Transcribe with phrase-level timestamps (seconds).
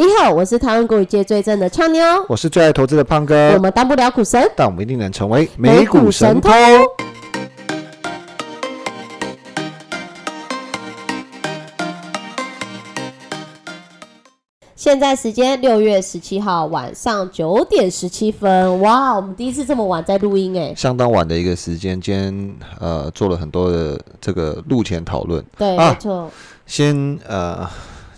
[0.00, 4.50] 你好，我是台湾股语界最正的俏妞，我是最爱投资的胖哥我哥，们当不了股神。
[4.56, 6.50] 但我们一定能成为美股神偷。
[14.74, 25.44] 现在时间六月十七号晚上九点十七分，哇，我们第一次这么晚在录音哎，相当晚的一个时间，今天呃做了很多的这个录前讨论。
[25.58, 26.30] 对，啊没错，
[26.64, 27.68] 先呃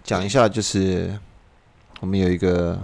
[0.05, 1.13] 讲一下，就是
[2.03, 2.77] 我们有一个，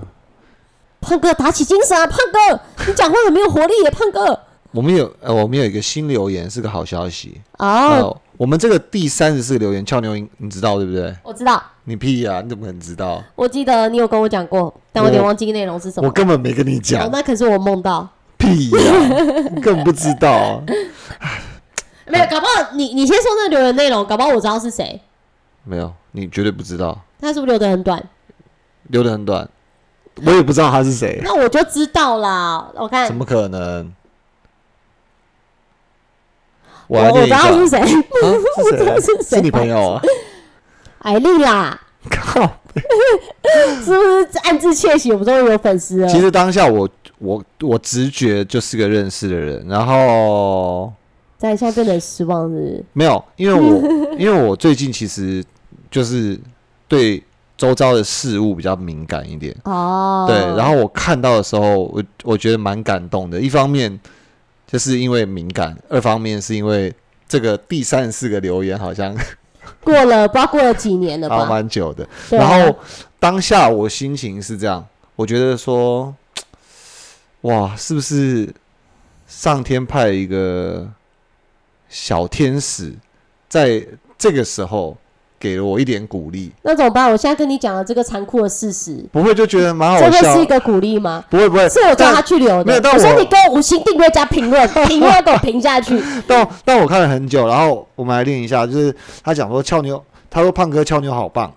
[1.01, 4.39] 胖哥打起精神啊，胖哥，你讲话很没有活力耶，胖哥。
[4.71, 7.41] 我们有呃我们有一个新留言，是个好消息。
[7.59, 11.13] 哦，呃，我们这个第三十四个留言，俏妞你你知道对不对？
[11.25, 13.21] 我知道，你屁呀、你怎么可能知道？
[13.35, 16.13] 我记得你有跟我讲过，但我有点忘记内容是什么我。
[16.13, 18.09] 根本没跟你哦讲，，那可是我梦到。
[18.37, 18.79] 屁呀、
[19.53, 20.63] 你根本不知道。
[22.07, 25.01] 没有，搞不好你你先说那留言内容，搞不好我知道是谁。
[25.65, 28.01] 没有，你绝对不知道，他是不是留的很短？
[28.89, 29.49] 留的很短，
[30.25, 32.71] 我也不知道他是谁，那我就知道啦。
[32.75, 33.93] 我看怎么可能？
[36.89, 37.87] 我我我知道是谁，啊，
[38.71, 39.01] 是谁？
[39.01, 40.03] 是谁是你朋友啊？
[41.01, 41.79] 艾丽啦，
[42.11, 42.41] 靠！
[43.85, 45.13] 是不是暗自窃喜？
[45.13, 46.09] 我们终于有粉丝了。
[46.09, 50.93] 其实当下我我我直觉就是个认识的人，然后
[51.37, 52.85] 在现在变得失望是是？
[52.95, 55.45] 没有，因为我因为我最近其实
[55.91, 56.41] 就是
[56.89, 57.23] 对
[57.59, 63.41] 周遭的事物比较敏感一点，哦，对，然后我看到的时候，我我觉得蛮感动的。
[63.41, 64.01] 一方面
[64.65, 66.95] 就是因为敏感，二方面是因为
[67.29, 69.13] 这个第三十四个留言好像
[69.83, 71.47] 过了不知道过了几年了还吧？
[71.47, 72.05] 蛮久的。
[72.05, 72.79] 啊然后
[73.19, 74.87] 当下我心情是这样，
[75.17, 76.15] 我觉得说，
[77.43, 78.55] 哇，是不是
[79.27, 80.89] 上天派一个
[81.89, 82.95] 小天使，
[83.49, 83.85] 在
[84.17, 84.97] 这个时候
[85.41, 86.51] 给了我一点鼓励？
[86.63, 87.11] 那怎么办？
[87.11, 90.47] 我现在跟你讲了这个残酷的事实，不会就觉得蛮好笑这会是一？
[90.47, 91.25] 个鼓励吗？
[91.31, 92.65] 不会不会，是我叫他去留的。
[92.65, 96.03] 没有但我我说你给我五星订阅加评论，评论给我评下去。
[96.27, 101.53] 但但我看了很久，然后我们来练一下，就是他讲说俏妞，他说胖哥俏妞好棒，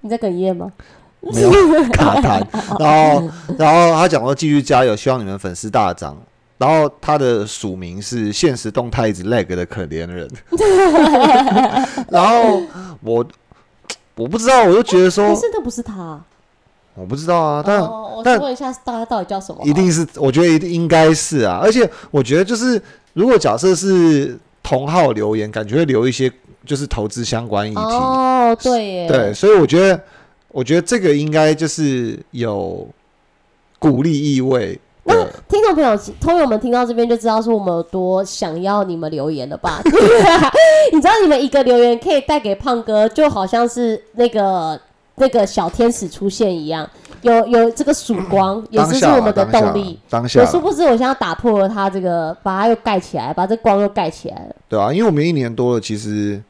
[0.00, 0.72] 你在哽咽吗？
[1.20, 1.50] 没有
[1.90, 2.42] 卡痰，
[2.78, 6.16] 然后然后他讲说继续加油，希望你们粉丝大涨。
[6.58, 10.28] 然后他的署名是现实动态一直 lag 的可怜人，
[12.08, 12.62] 然后
[13.02, 13.26] 我
[14.14, 16.20] 我不知道，我就觉得可说是那不是他。
[16.96, 19.60] 我不知道啊，但哦，我但问一下，大家到底叫什么？
[19.64, 22.80] 一定是我觉得一定应该是啊，而且我觉得就是
[23.14, 26.30] 如果假设是同号留言，感觉会留一些
[26.64, 30.00] 就是投资相关议题，哦，对耶，对，所以我觉得，
[30.52, 32.86] 我觉得这个应该就是有
[33.80, 35.30] 鼓励意味的。
[35.48, 39.80] 听众朋友、朋友们听到这边就知道说我们有多想要你们留言了吧？
[40.92, 44.78] 你知道你们一个留言可以带给胖哥，就好像是那个
[45.16, 46.88] 那个小天使出现一样，
[47.22, 49.98] 有有这个曙光，也是是我们的动力。
[50.10, 56.42] 当下可殊不知，我现在打破了他这个，把它又盖起来，把这光又盖起来了，对啊，因为我们一年多了，其实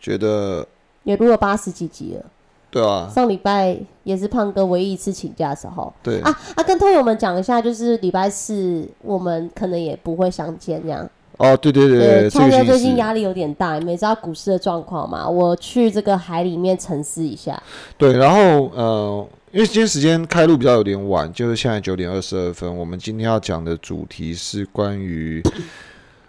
[0.00, 0.66] 觉得
[1.04, 2.24] 也录了八十几集了。
[2.70, 11.08] 对啊，上礼拜也是胖哥唯一一次请假的时候对啊啊，跟通友们讲一下，就是礼拜四我们可能也不会相见这样。
[11.38, 15.26] 哦，对对对对，这俏妞个其实最近压力有点大，你们也知道股市的状况嘛？
[15.28, 17.62] 我去这个海里面沉思一下。
[17.96, 25.40] 对，然后呃，因为今天时间开录比较有点晚，就是现在九点二十二分，我们今天要讲的主题是关于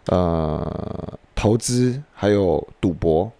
[0.05, 0.63] 呃
[1.33, 3.31] 投资还有赌博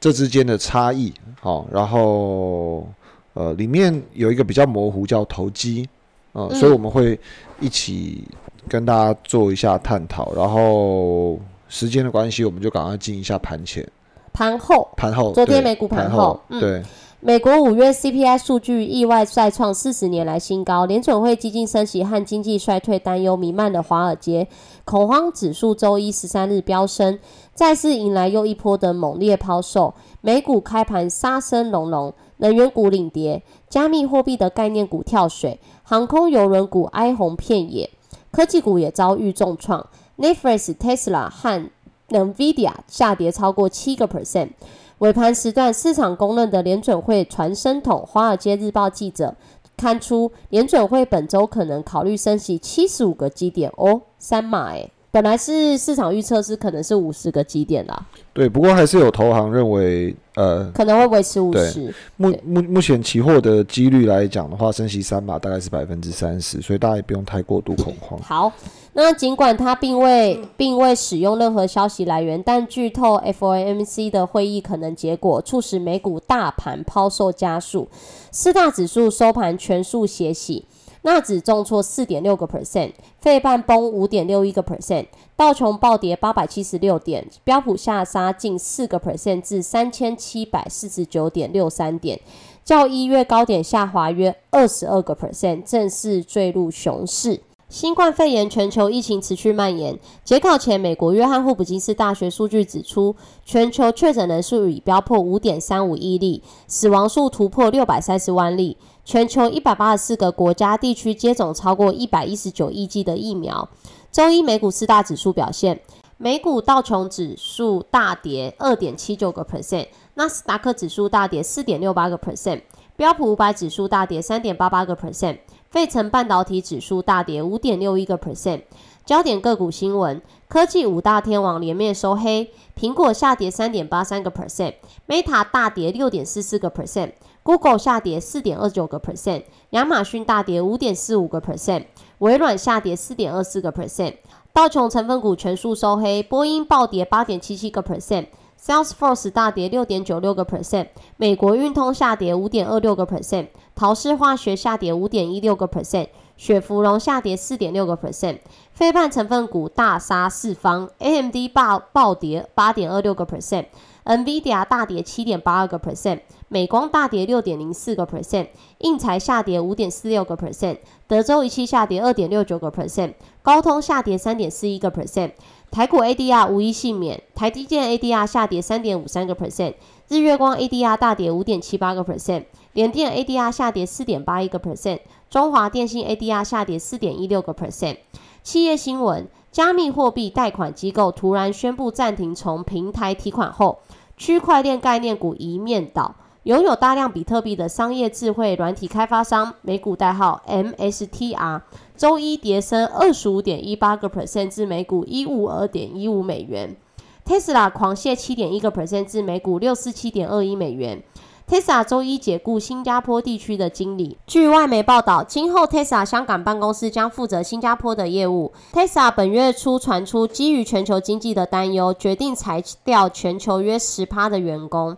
[0.00, 1.12] 这之间的差异。
[1.40, 2.86] 好，然后
[3.34, 5.88] 呃里面有一个比较模糊叫投机，
[6.32, 7.18] 呃，嗯所以我们会
[7.60, 8.24] 一起
[8.68, 10.32] 跟大家做一下探讨。
[10.34, 13.86] 然后时间的关系，我们就赶快进一下盘前、
[14.32, 15.32] 盘后，盘后。
[15.32, 16.82] 昨天美股盘盘后嗯对。
[17.18, 24.46] 美国五月 CPI 数据意外再创四十年来新高，联准会激进升息和经济衰退担忧弥漫的华尔街，
[24.84, 27.18] 恐慌指数周一十三日飙升，
[27.56, 29.94] 再次迎来又一波的猛烈抛售。
[30.20, 37.88] 美股开盘杀声隆隆，能源股领跌，加密货币的概念股跳水，航空邮轮股哀鸿遍野，
[38.30, 39.88] 科技股也遭遇重创
[40.18, 41.70] ，Netflix、Tesla 和
[42.10, 44.50] NVIDIA 下跌超过七个 percent。
[44.98, 49.34] 尾盘时段，市场公认的联准会传声筒《华尔街日报》记者
[49.76, 61.90] 刊出，联准会本周可能考虑升息七十五个基点哦，三码诶，本来是市场预测是可能是五十个基点啦，对，不过还是有投行认为，呃，可能会维持五十。
[62.18, 68.20] 目目目前期货的几率来讲的话，升息三码大概是百分之三十，所以大家也不用太过度恐慌。
[68.20, 68.52] 好，
[68.92, 77.88] 那尽管它并未并未使用任何消息来源，但剧透 FOMC 的会议可能结果，促使美股大盘抛售加速，
[78.30, 80.66] 四大指数收盘全数血洗。
[81.06, 85.06] 纳指重挫四点六个 percent，费半崩五点六一个 percent，
[85.36, 92.18] 道琼暴跌八百七十六点，标普下杀近四个 percent 至三千七百四十九点六三点，
[92.64, 97.40] 较一月高点下滑约二十二个 percent，正式坠入熊市。
[97.68, 99.98] 新冠肺炎全球疫情持续蔓延。
[100.24, 103.14] 截稿前，美国约翰霍普金斯大学数据指出，
[103.44, 108.76] 全球确诊人数已飙破五点三五亿例，死亡数突破六百三十万例。
[109.06, 113.68] 全球一百八十四个国家地区接种超过一百一十九亿剂的疫苗。
[114.10, 115.80] 周一美股四大指数表现，
[116.16, 122.62] 美股道琼指数大跌二点七九个 percent，纳斯达克指数大跌四点六八个 percent，
[122.96, 125.38] 标普五百指数大跌三点八八个 percent。
[125.70, 128.62] 费城半导体指数大跌五点六一个 percent。
[129.04, 137.12] 焦点个股新闻：科技五大天王连面收黑，苹果下跌三点八三个 percent，Meta 大跌六点四四个 percent
[137.46, 141.84] Google 下跌四点二九个 percent，亚马逊大跌五点四五个 percent，
[142.18, 144.16] 微软下跌四点二四个 percent。
[144.52, 148.26] 道琼成分股全数收黑，波音暴跌八点七七个 percent。
[148.60, 150.88] Salesforce 大跌六点九六个 percent，
[151.18, 153.46] 美国运通下跌五点二六个 percent，
[153.76, 158.38] 陶氏化学下跌五点一六个 percent，雪芙蓉下跌四点六个 percent，
[158.72, 168.46] 非半成分股大杀四方，AMD 暴暴跌八点二六个 percent，NVIDIA 大跌七点八二个 percent，美光大跌六点零四个 percent，
[168.78, 170.78] 印材下跌五点四六个 percent，
[171.08, 175.32] 德州仪器下跌二点六九个 percent，高通下跌三点四一个 percent。
[175.72, 179.74] 台股 ADR 无一幸免，台积电 ADR 下跌三点五三个 percent，
[180.08, 182.44] 日月光 ADR 大跌五点七八个 percent，
[182.74, 187.96] 联电 ADR 下跌四点八一个 percent，中华电信 ADR 下跌四点一六个 percent。
[188.44, 193.80] 企业新闻：加密货币贷款机构突然宣布暂停从平台提款后，
[194.16, 196.14] 区块链概念股一面倒。
[196.46, 201.62] 拥有大量比特币的商业智慧软体开发商，美股代号 MSTR，
[201.96, 206.76] 周一跌升二十五点一八个 percent 至每股一五二点一五美元。
[207.24, 211.02] Tesla 狂泻七点一个 percent 至每股六四七点二一美元。
[211.48, 214.16] Tesla 周一解雇新加坡地区的经理。
[214.26, 218.52] 据外媒报道，今后 Tesla 香港办公司将负责新加坡的业务。
[218.72, 224.96] Tesla 本月初传出，基于全球经济的担忧，决定裁掉全球约十趴的员工。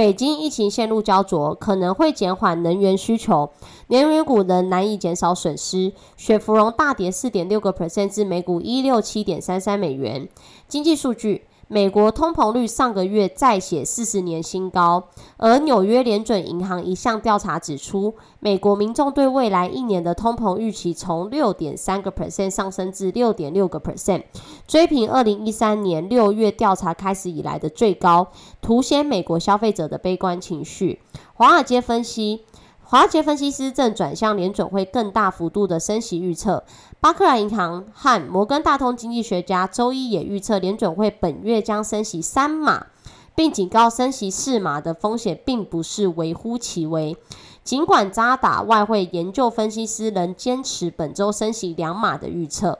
[0.00, 3.50] 北京疫情陷入焦灼，可能会减缓能源需求，
[3.88, 5.92] 能源股仍难以减少损失。
[6.16, 10.26] 雪芙蓉大跌四点六个 percent 至每股一六七点三三美元。
[10.66, 11.44] 经济数据。
[11.72, 15.04] 美国通膨率上个月再写四十年新高，
[15.36, 24.24] 而纽约联准银行一项调查指出，美国民众对未来一年的通膨预期从六点三个 percent 上升至六点六个 percent，
[24.66, 31.00] 追平二零一三年六月调查开始以来的最高，凸显美国消费者的悲观情绪。
[31.34, 32.40] 华尔街分析。
[32.82, 36.64] 华尔街分析师正转向联准会更大幅度的升息预测。
[37.00, 42.88] 巴克莱银行和摩根大通经济学家周一也预测联准会本月将升息三码，
[43.34, 47.16] 并警告升息四码的风险并不是微乎其微。
[47.64, 52.78] 尽管渣打外汇研究分析师仍坚持本周升息两码的预测，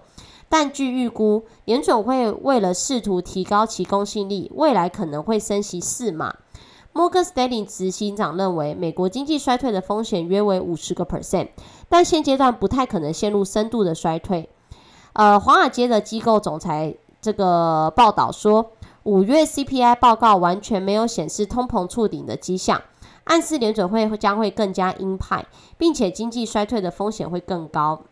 [0.51, 6.37] 但据预估，联准会为了试图提高其公信力，未来可能会升息四码。
[6.93, 11.49] 摩根斯丹利执行长认为，美国经济衰退的风险约为五十个 percent，
[11.89, 14.49] 但现阶段不太可能陷入深度的衰退。
[15.13, 18.73] 呃，华尔街的机构总裁这个报道说，
[19.05, 22.83] 五月 CPI 报告完全没有显示通膨触顶的迹象，
[23.25, 25.47] 暗示联准会将会更加鹰派，
[25.79, 28.03] 并且经济衰退的风险会更高。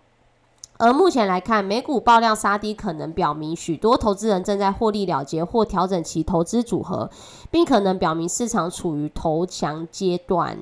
[0.78, 7.10] 而目前来看，美股爆量杀低，可能表明许多投资人正在获利了结或调整其投资组合，
[7.50, 10.56] 并可能表明市场处于投降阶段。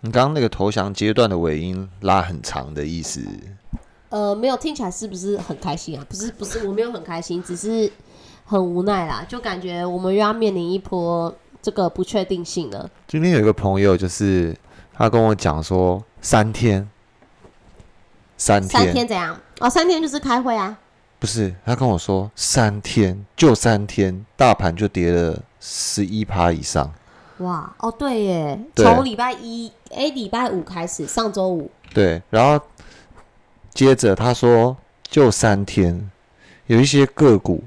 [0.00, 3.20] 你刚刚那个投降阶段的尾音拉很长的意思，
[4.10, 6.06] 呃，没有听起来是不是很开心啊？
[6.08, 7.90] 不是，不是，我没有很开心，只是
[8.44, 12.88] 很无奈啦，就感觉我们又要面临一波这个不确定性了。
[13.08, 14.56] 今天有一个朋友，就是
[14.92, 16.88] 他跟我讲说，三天，
[18.44, 19.38] 三天，三天怎样？
[19.60, 20.76] 哦，三天就是开会啊。
[21.20, 26.92] 不是，他跟我说三天就三天，大盘就跌了十一趴以上。
[27.38, 32.60] 哇，哦，对耶，对从礼拜一，哎，礼拜五开始，上周五，对，然后
[33.72, 34.76] 接着他说
[35.08, 36.10] 就三天，
[36.66, 37.62] 有一些个股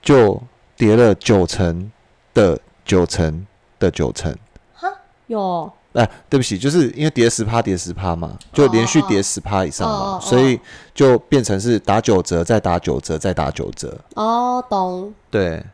[0.00, 0.42] 就
[0.78, 1.92] 跌了九成
[2.32, 3.46] 的九成
[3.78, 4.34] 的九成。
[4.72, 4.90] 哈
[5.26, 10.60] 有哎、对不起，就是因为跌十趴跌十趴嘛，就连续跌十趴以上嘛，所以
[10.94, 13.98] 就变成是打九折，再打九折，再打九折。
[14.14, 15.12] 哦，懂。
[15.30, 15.64] 对，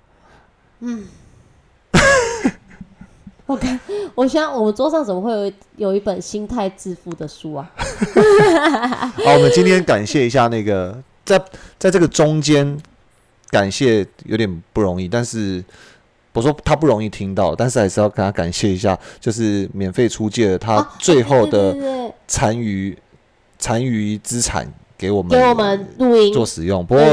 [0.80, 1.04] 嗯
[3.44, 3.78] 我看，
[4.14, 7.70] 我想我们桌上怎么会有一有一本心态致富的书啊？
[9.25, 11.38] 好，我们今天感谢一下那个在
[11.78, 12.76] 在这个中间，
[13.50, 15.64] 感谢有点不容易，但是
[16.37, 21.75] 我说他不容易听到，但是还是要跟他感谢一下，就是免费出借了他啊最后的
[22.28, 22.97] 残余
[23.59, 26.31] 残余资产给我们给我们录音。
[26.35, 26.85] 做使用。
[26.85, 27.05] 不过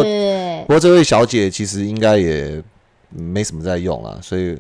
[0.63, 2.61] 不过这位小姐其实应该也
[3.09, 4.57] 没什么在用了，所以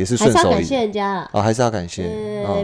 [0.00, 1.28] 也是对，还是要感谢人家啦。
[1.30, 2.10] 啊，还是要感谢。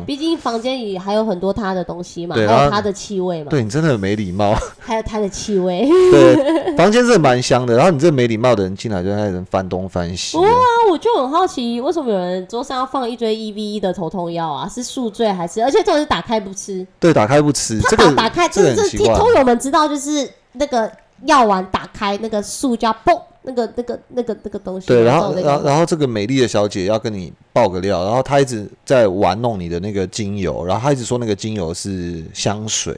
[0.06, 4.54] 毕竟房间里还有很多他的东西嘛，还有他的气味嘛，对你真的很没礼貌。
[4.80, 5.86] 还有他的气味。
[6.10, 7.76] 对，房间真的蛮香的。
[7.76, 10.42] 然后你这没礼貌的人进来就开始翻东翻西的。
[10.42, 10.52] 不啊，
[10.90, 14.66] 我就很好奇，为什么有人桌上要放一堆 E V E 的头痛药啊？
[14.66, 15.62] 是宿醉还是？
[15.62, 18.88] 而且这种是打开不吃，对，打开不吃，他这个把打开，这这。
[18.88, 20.90] 听通友们知道，就是那个
[21.24, 32.92] 药丸打开那个塑胶嘣，那个那个那个那个东西，对，然后那个然后然后这个美丽的小姐要跟你爆个料，然后她一直在玩弄你的那个精油，然后她一直说那个精油是香水，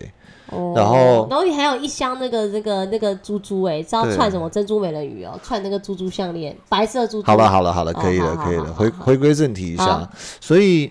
[0.51, 7.27] 哦然后然后你还有一箱那个那个那个珠珠哎，知道串什么珍珠美人鱼哦，串那个珠珠项链，白色珠珠。
[7.27, 10.11] 好了好了好了，哦可以了好可以了，回回归正题一下。
[10.41, 10.91] 所以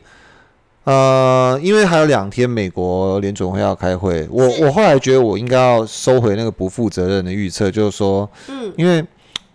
[0.84, 9.04] 呃，因为还有两天美国联准会要开会，我我后来觉得我应该要收回那个不负责任的预测，就是说，嗯，因为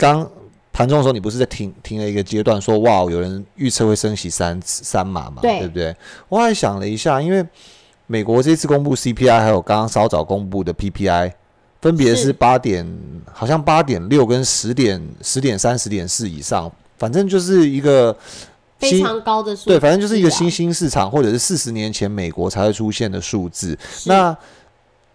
[0.03, 0.29] 刚
[0.73, 5.95] 盘中的时候，你不是在停停了一个阶段说，哇，有人预测会升息三三码嘛，对对不对？
[6.29, 7.47] 我还想了一下，因为
[8.09, 11.33] 美国这次公布 CPI，还有刚刚稍早公布的 PPI，
[11.81, 12.85] 分别是是八点，
[13.33, 18.17] 好像八点六跟十点十点三、十点四以上，反正就是一个
[18.79, 23.79] 非常高的数对，反正就是一个新兴市场，或者是四十年前美国才会出现的数字。
[24.07, 24.37] 那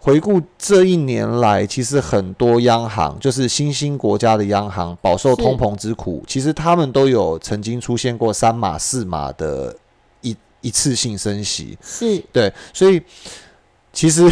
[0.08, 9.76] 回顾这一年来，其实很多央行，就是新兴国家的央行，饱受通膨之苦，其实他们都有曾经出现过三码、四码的
[10.22, 11.78] 一一次性升息。
[11.82, 13.02] 是对，所以
[13.92, 14.32] 其实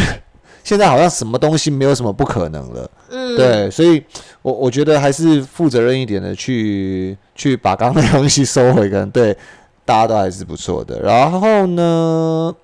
[0.64, 2.90] 现在好像什么东西没有什么不可能了。
[3.10, 4.02] 嗯，对，所以
[4.40, 9.36] 我我觉得还是负责任一点的去去把刚刚那东西收回，可能对
[9.84, 10.98] 大家都还是不错的。
[11.02, 12.54] 然后呢，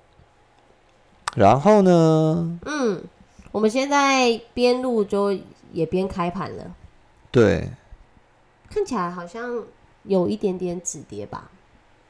[1.35, 3.03] 然后呢，嗯，
[3.51, 5.37] 我们现在边录就
[5.71, 6.75] 也边开盘了，
[7.31, 7.69] 对，
[8.69, 9.63] 看起来好像
[10.03, 11.49] 有一点点止跌吧？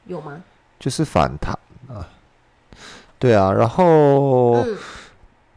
[0.06, 0.44] 有吗？
[0.78, 2.06] 就是反弹啊，
[3.18, 3.50] 对啊。
[3.50, 4.76] 然后、嗯，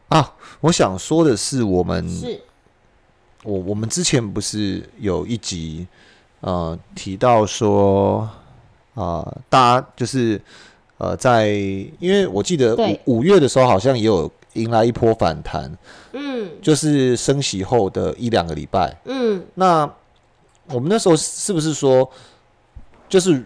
[0.08, 2.40] 啊，我想说的是，我们是
[3.42, 5.86] 我我们之前不是有一集
[6.40, 8.20] 呃提到说
[8.94, 10.40] 啊、呃大家就是
[10.98, 11.48] 呃在，
[11.98, 12.76] 因为我记得
[13.06, 15.72] 五五月的时候好像也有迎来一波反弹，
[16.12, 18.96] 嗯就是升息后的一两个礼拜。
[19.04, 19.88] 嗯，那
[20.70, 22.08] 我们那时候是不是说，
[23.08, 23.44] 就是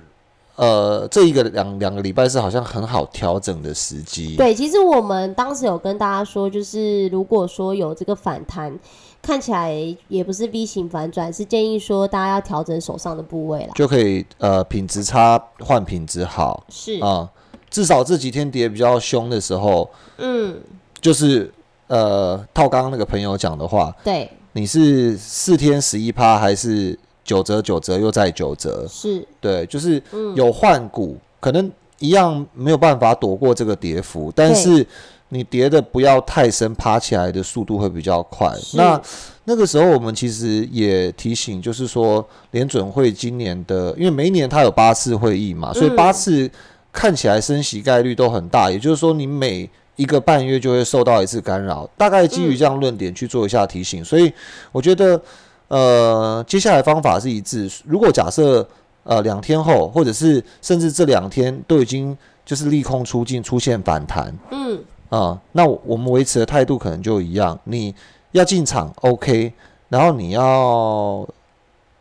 [0.56, 4.36] 呃这一个两两个礼拜是好像很好调整的时机？
[4.36, 8.76] 对，其实我们当时有跟大家说，就是如果说有这个反弹，
[9.20, 9.72] 看起来
[10.08, 13.72] 也不是 V 型反转，是建议说大家要调整手上的部位啦。
[13.74, 17.30] 就可以呃品质差换品质好是，啊、
[17.72, 19.90] 至少这几天跌比较凶的时候。
[20.18, 20.60] 嗯，
[21.00, 21.52] 就是
[21.88, 28.86] 呃，套刚刚那个朋友讲的话，对，你是四天十一趴，还是九折九折又再九折？
[28.88, 34.86] 是，对，就是嗯，有换股，可能一样没有办法躲过这个跌幅，但是
[35.30, 38.54] 你跌的不要太深，爬起来的速度会比较快。
[38.74, 39.00] 那
[39.44, 46.48] 那个时候我们其实也提醒，就是说联准会今年的，因为每一年它有八次会议嘛，所以嗯八次
[46.92, 54.04] 看起来升息概率都很大，也就是说你每一个半月就会受到一次干扰，大概基于这样论点去做一下提醒。
[54.04, 54.32] 所以
[54.70, 55.20] 我觉得，
[55.68, 57.70] 呃，接下来方法是一致。
[57.84, 58.66] 如果假设
[59.04, 67.94] 呃两天后，或者是甚至这两天都已经就是利空出尽，出现反弹，嗯，啊、那我我们维持的态度可能就一样，你
[68.32, 69.52] 要进场 OK，
[69.88, 71.26] 然后你要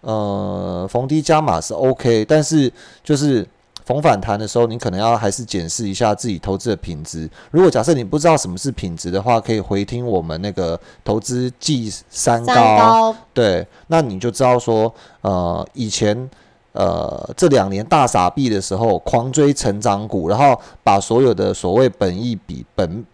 [0.01, 2.71] 呃逢低加码是 OK，但是
[3.03, 3.45] 就是
[3.91, 7.29] 逢反弹的时候，你可能要还是检视一下自己投资的品质。
[7.51, 16.29] 如果假设你不知道什么是品质的话，可以回听我们那个投资记三高，三高，对，那你就知道说，呃，以前。
[16.73, 23.05] 呃，这两年大傻逼的时候，狂追成长股，然后把所有的所谓本益比、本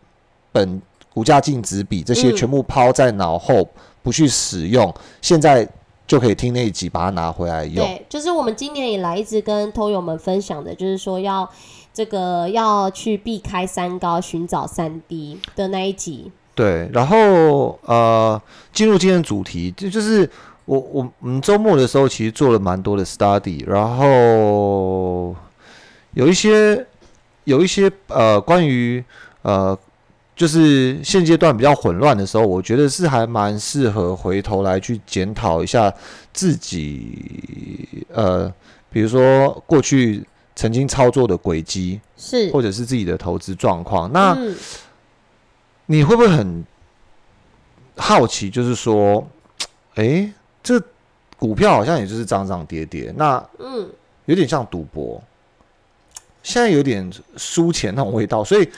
[0.52, 0.80] 本
[1.12, 3.68] 股价净值比这些全部抛在脑后，
[4.04, 4.94] 不去使用，
[5.24, 5.68] 现在
[6.08, 7.86] 就可以听那一集把它拿回来用。
[7.86, 11.48] 对，就是我们今年以来一直跟偷友们分享的，就是说要
[11.94, 16.32] 这个要去避开三高，寻找三低的那一集。
[16.56, 18.42] 对，然后呃，
[18.74, 20.28] 进入今天的主题，就就是
[20.66, 25.36] 我我我们周末的时候其实做了蛮多的 study，然后
[26.14, 26.88] 有一些
[27.44, 29.04] 有一些呃关于
[29.42, 29.78] 呃
[30.38, 35.94] 就是现阶段比较混乱的时候，我觉得是还蛮适合回头来去检讨一下
[36.32, 38.50] 自己呃，
[38.90, 40.24] 比如说过去
[40.56, 44.32] 曾经操作的轨迹，是，或者是自己的投资状况，那。
[44.34, 44.56] 嗯
[45.90, 46.66] 你会不会很
[47.96, 48.50] 好奇？
[48.50, 49.26] 就是说，
[49.96, 50.30] 诶，
[50.62, 50.78] 这
[51.40, 53.90] 股票好像也就是涨涨跌跌，那嗯，
[54.26, 55.24] 有点像赌博，
[56.44, 58.44] 现在有点输钱那种味道。
[58.44, 58.70] 所以，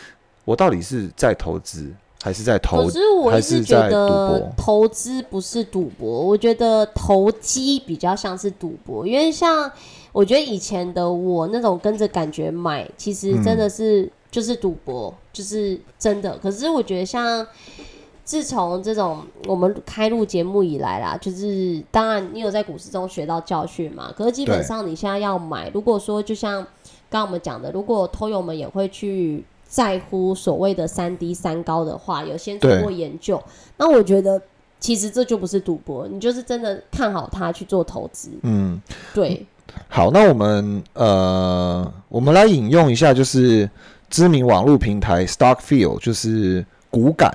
[0.49, 2.91] 我到底是在投资，还是在投可？
[2.91, 9.71] 是我一直觉得投资不是赌博，我觉得投机比较像是赌博，因为像
[10.11, 16.35] 我觉得以前的我那种跟着感觉买，其实真的是就是赌博，就是真的。
[16.39, 17.45] 可是我觉得像。
[18.25, 26.57] 自从这种我们开录节目以来啦，就是当然你有在股市中学到教训嘛，可是基本上你现在要买，如果说就像
[27.09, 33.41] 刚刚我们讲的，如果偷友们也会去在乎所谓的三低三高的话，有先做对过研究，
[33.77, 34.41] 那我觉得
[34.79, 38.31] 其实这就不是赌博，你就是真的看好它去做投资。
[38.41, 38.81] 嗯，
[39.13, 39.45] 对，
[39.87, 43.69] 好，那我们呃，我们来引用一下，就是
[44.09, 47.31] 知名网络平台 Stockfield，就是股感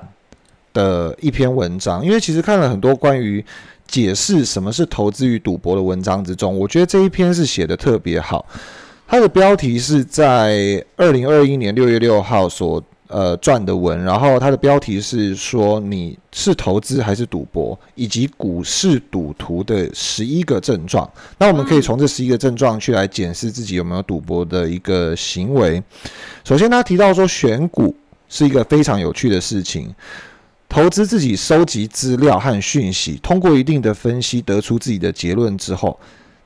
[0.73, 2.05] 的一篇文章。
[2.05, 3.43] 因为其实看了很多关于
[3.87, 8.45] 解释什么是投资与赌博的文章之中，我觉得这一篇是写的特别好。
[9.07, 21.09] 它的标题是在二零二一年六月六号所呃撰的文，然后它的标题是说你是投资还是赌博，以及股市赌徒的十一个症状。
[21.37, 25.81] 那我们可以从这十一个症状去来检视自己有没有赌博的一个行为。
[26.43, 27.95] 首先，他提到说选股
[28.27, 29.93] 是一个非常有趣的事情。
[30.67, 35.97] 投资自己收集资料和讯息，通过一定的分析得出自己的结论之后，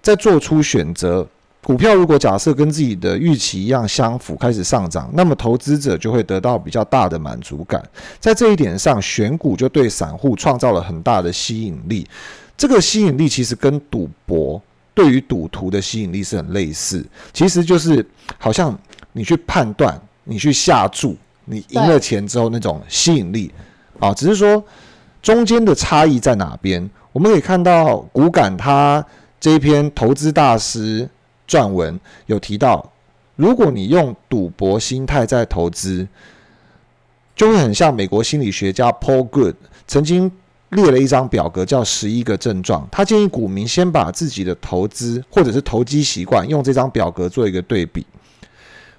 [0.01, 1.25] 再做出选择。
[1.63, 7.83] 股票如果假设跟自己的预期一样相符，开始上涨，那么投资者就会得到比较大的满足感。
[8.19, 12.07] 在这一点上，选股就对散户创造了很大的吸引力。
[12.57, 14.61] 这个吸引力其实跟赌博
[14.93, 18.05] 对于赌徒的吸引力是很类似，其实就是
[18.37, 18.77] 好像
[19.11, 23.51] 你去判断、你去下注，你赢了钱之后那种吸引力
[23.99, 24.63] 啊，只是说
[25.21, 26.89] 中间的差异在哪边？
[27.11, 29.05] 我们可以看到股感他
[29.39, 31.07] 这一篇投资大师
[31.49, 32.89] 撰文有提到，
[33.35, 36.07] 如果你用赌博心态在投资，
[37.35, 39.55] 就会很像美国心理学家 Paul Good
[39.87, 40.31] 曾经
[40.69, 42.87] 列了一张表格，叫十一个症状。
[42.91, 48.05] 他建议股民先把自己的投资或者是投机习惯用这张表格做一个对比。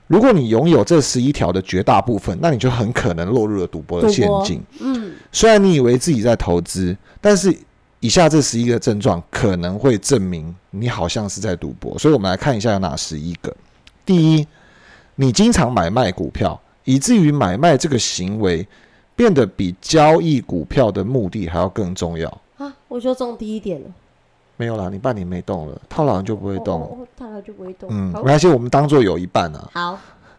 [0.08, 4.60] 如果你拥有这十一条的绝大部分，那你就很可能落入了赌博的陷阱。
[4.80, 7.56] 嗯，虽然你以为自己在投资，但是
[8.00, 11.98] 以下这十一个症状可能会证明你好像是在赌博。
[11.98, 13.54] 所以我们来看一下有哪十一个。
[14.04, 14.46] 第一，
[15.16, 18.66] 你经常买卖股票，以至于买卖这个行为
[19.14, 22.28] 变得比交易股票的目的还要更重要。
[22.56, 23.86] 啊，我就中第一点了，
[24.56, 26.80] 没有啦，你半年没动了，套牢就不会动。
[26.80, 27.88] 哦，哦哦大概就不会动。
[27.92, 29.70] 嗯，好没关系，我们当做有一半啊。
[29.74, 29.98] 好，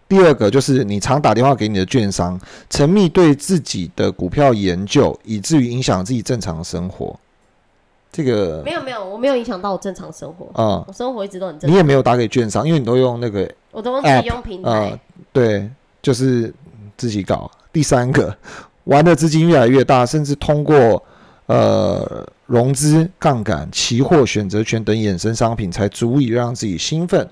[0.09, 7.17] 第二个就是你常打电话给你的券商，沉迷对自己的股票研究，以至于影响自己正常的生活。
[8.11, 14.99] 这个没有没有，我没有影响到我正常生活，啊、我生活一直都很正常，你也没有打给券商，因为你都用那个我都用自己用平台呃，，
[15.31, 15.69] 对，
[16.01, 16.53] 就是
[16.97, 17.49] 自己搞。
[17.71, 18.35] 第三个，
[18.83, 21.01] 玩的资金越来越大，甚至通过
[21.45, 27.25] 呃融资、杠杆、期货、选择权等衍生商品，才足以让自己兴奋。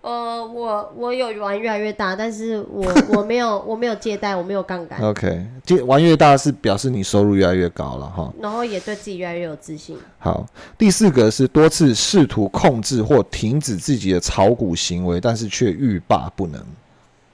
[0.00, 8.32] 呃，我我有玩越来越大，但是我 我没有我没有借贷，我没有杠杆，OK，借玩越大是表示你收入越来越高了哈。
[8.40, 9.98] 然后也对自己越来越有自信。
[10.18, 10.46] 好，
[10.78, 16.64] 第四个是多次试图控制或停止自己的炒股行为，但是却欲罢不能。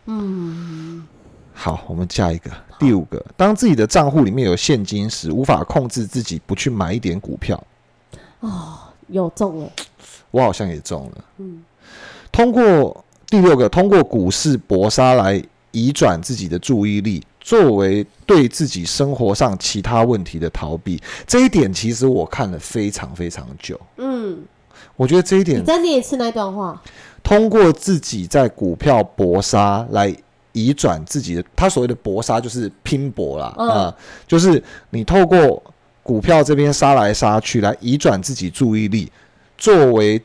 [0.07, 1.07] 嗯，
[1.53, 7.62] 好，我们下一个，第五个，当自己的账户里面有现金时，无法控制自己不去买一点股票。
[8.40, 9.70] 哦有中了，
[10.31, 11.24] 我好像也中了。
[11.37, 11.62] 嗯，
[12.35, 21.01] 通过第六个，通过股市搏杀来移转自己的注意力，作为对自己生活上其他问题的逃避。
[21.29, 23.81] 这一点其实我看了非常非常久。
[23.99, 24.37] 嗯，
[24.97, 26.83] 我觉得这一点你点再念一次那段话。
[27.23, 30.12] 通过自己在股票搏杀来
[30.51, 35.62] 移转自己的，他所谓的搏杀就是拼搏啦，嗯啊、就是你透过
[36.03, 39.11] 股票这边杀来杀去，来移转自己注意力，
[39.57, 40.20] 作为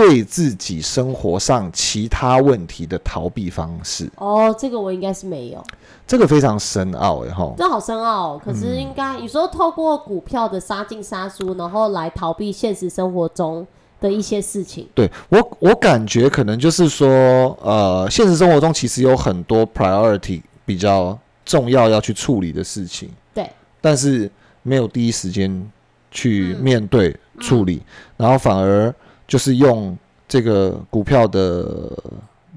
[0.00, 4.10] 对自己生活上其他问题的逃避方式。
[4.16, 5.62] 哦，这个我应该是没有，
[6.06, 7.52] 这个非常深奥哎哈。
[7.58, 8.42] 这好深奥、哦。
[8.42, 13.66] 可是应该有时候透过股票的杀进杀出，然后来逃避现实生活中
[14.00, 14.88] 的一些事情。
[14.94, 23.50] 对我，我感觉可能就是说，呃，现实生活中其实有很多 priority 比较重要要去处理的事情，对，
[23.82, 24.30] 但是
[24.62, 25.70] 没有第一时间
[26.10, 27.82] 去嗯面对处理，
[28.16, 28.94] 然后反而
[29.30, 29.96] 就是用
[30.28, 31.96] 这个股票的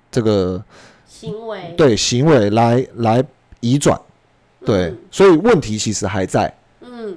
[0.10, 0.62] 这个
[1.08, 1.76] 行为。
[1.78, 3.24] 对行为来来
[3.60, 4.00] 移转，
[4.66, 7.16] 对，嗯所以问题其实还在，嗯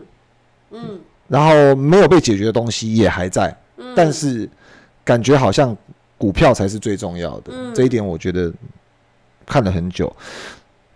[0.73, 1.01] 嗯。
[1.27, 4.47] 然后没有被解决的东西也还在，嗯，但是
[5.03, 5.75] 感觉好像
[6.19, 7.75] 股票才是最重要的，嗯。
[7.75, 8.53] 这一点我觉得
[9.47, 10.15] 看了很久。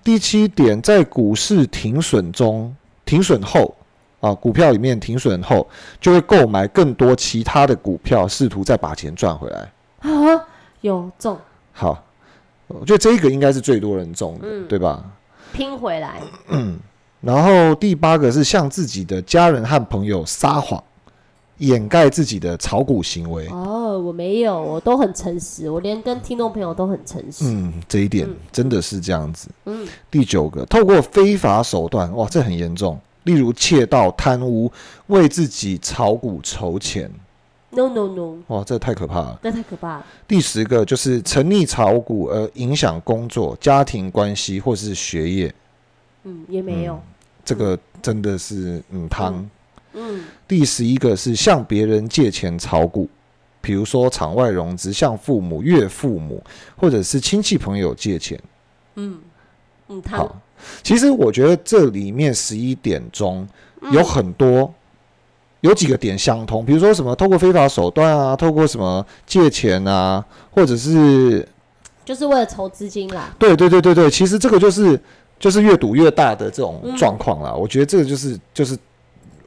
[0.04, 3.74] 第七点，在股市停损中，停损后
[4.20, 5.66] 啊，股票里面停损后，
[6.00, 9.72] 就会购买更多其他的股票，试图再把钱赚回来。
[10.00, 10.46] 啊
[10.82, 11.36] 有中
[11.72, 12.02] 好，
[12.68, 15.04] 我觉得这个应该是最多人中的，嗯对吧？
[15.52, 16.20] 拼回来，
[17.20, 20.82] 然后第八个是向自己的家人和朋友撒谎，
[21.58, 23.46] 掩盖自己的炒股行为。
[23.48, 27.44] 哦，我没有，我都很诚实，我连跟听众朋友都很诚实。
[27.46, 29.48] 嗯，这一点嗯真的是这样子。
[29.66, 32.98] 嗯第九个，透过非法手段，哇，这很严重，
[33.30, 34.70] 例如窃盗、贪污，
[35.06, 37.08] 为自己炒股筹钱
[37.70, 39.38] ，，no no no，哇，这太可怕了。
[39.42, 40.06] 那太可怕了。
[40.26, 45.54] 第十个就是沉溺炒股而影响工作、家庭关系或是学业，
[46.24, 47.00] 嗯，也没有。
[47.44, 49.48] 这个真的是嗯汤。
[49.92, 53.08] 嗯第十一个是向别人借钱炒股，
[53.60, 56.42] 比如说场外融资，向父母、岳父母
[56.76, 58.40] 或者是亲戚朋友借钱。
[58.96, 59.20] 嗯
[59.88, 60.40] 嗯，他好，
[60.82, 63.46] 其实我觉得这里面十一点中
[63.82, 64.72] 嗯有很多、
[65.60, 71.46] 有几个点相通，比如说什么透过非法手段啊，透过什么借钱啊，或者是
[72.04, 73.34] 就是为了筹资金啦。
[73.38, 74.98] 对对对对对，其实这个就是
[75.38, 77.52] 就是越赌越大的这种嗯状况啦。
[77.52, 78.76] 我觉得这个就是就是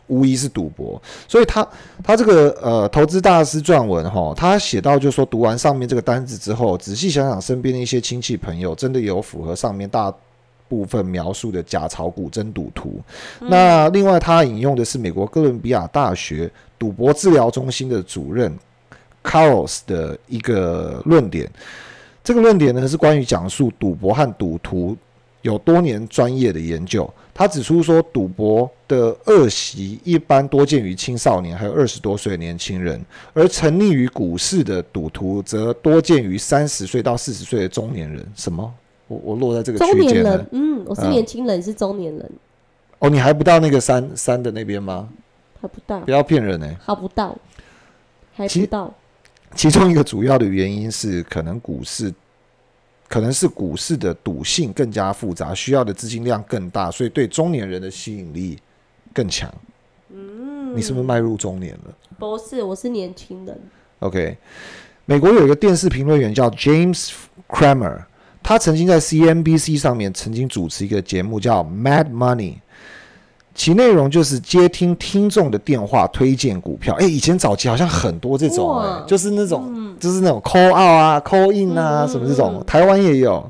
[0.07, 1.67] 无疑是赌博，所以他
[2.03, 10.13] 他这个呃投资大师撰文哈，他写到就说读完上面这个单子之后，仔细想想身边的一些亲戚朋友，真的有符合上面大。
[10.67, 12.99] 部分描述的假炒股真赌徒。
[13.39, 18.57] 那另外，他引用的是美国哥伦比亚大学赌博治疗中心的主任
[19.23, 21.49] Carlos 的一个论点。
[22.23, 24.95] 这个论点呢是关于讲述赌博和赌徒
[25.41, 27.11] 有多年专业的研究。
[27.33, 32.99] 他指出说，赌博的恶习一般多见于青少年，还有二十多岁的年轻人；
[33.33, 38.23] 而沉溺于股市的赌徒则多见于三十岁到四十岁的中年人。
[38.35, 38.71] 什么？
[39.13, 40.45] 我我落在这个中区间了。
[40.51, 42.31] 嗯，我是嗯年轻人，是中年人，
[42.99, 45.09] 哦，你还不到那个三三的那边吗？
[45.61, 47.37] 还不到不，要骗人呢、还不到，
[48.33, 48.93] 还其不到。
[49.55, 52.13] 其中一个主要的原因是，可能股市
[53.07, 58.57] 可能是股市的赌性更加复杂，需要的资金量更大，所以对中年人的吸引力
[59.13, 59.53] 更强。
[60.09, 62.63] 嗯，你是不是迈入中年了不是？
[62.63, 63.61] 我是年轻人。
[63.99, 64.35] ？OK，
[65.05, 67.11] 美国有一个电视评论员叫 James
[67.47, 68.03] Kramer，
[68.43, 72.53] 他曾经在 CNBC 上面曾经主持一个节目叫《Mad Money》。
[73.55, 76.95] 其内容就是接听听众的电话，推荐股票。
[76.95, 83.47] 诶，以前早期好像很多这种、哇诶，就是那种嗯就是那种 call out 啊、call in 啊，什么这种，嗯台湾也有。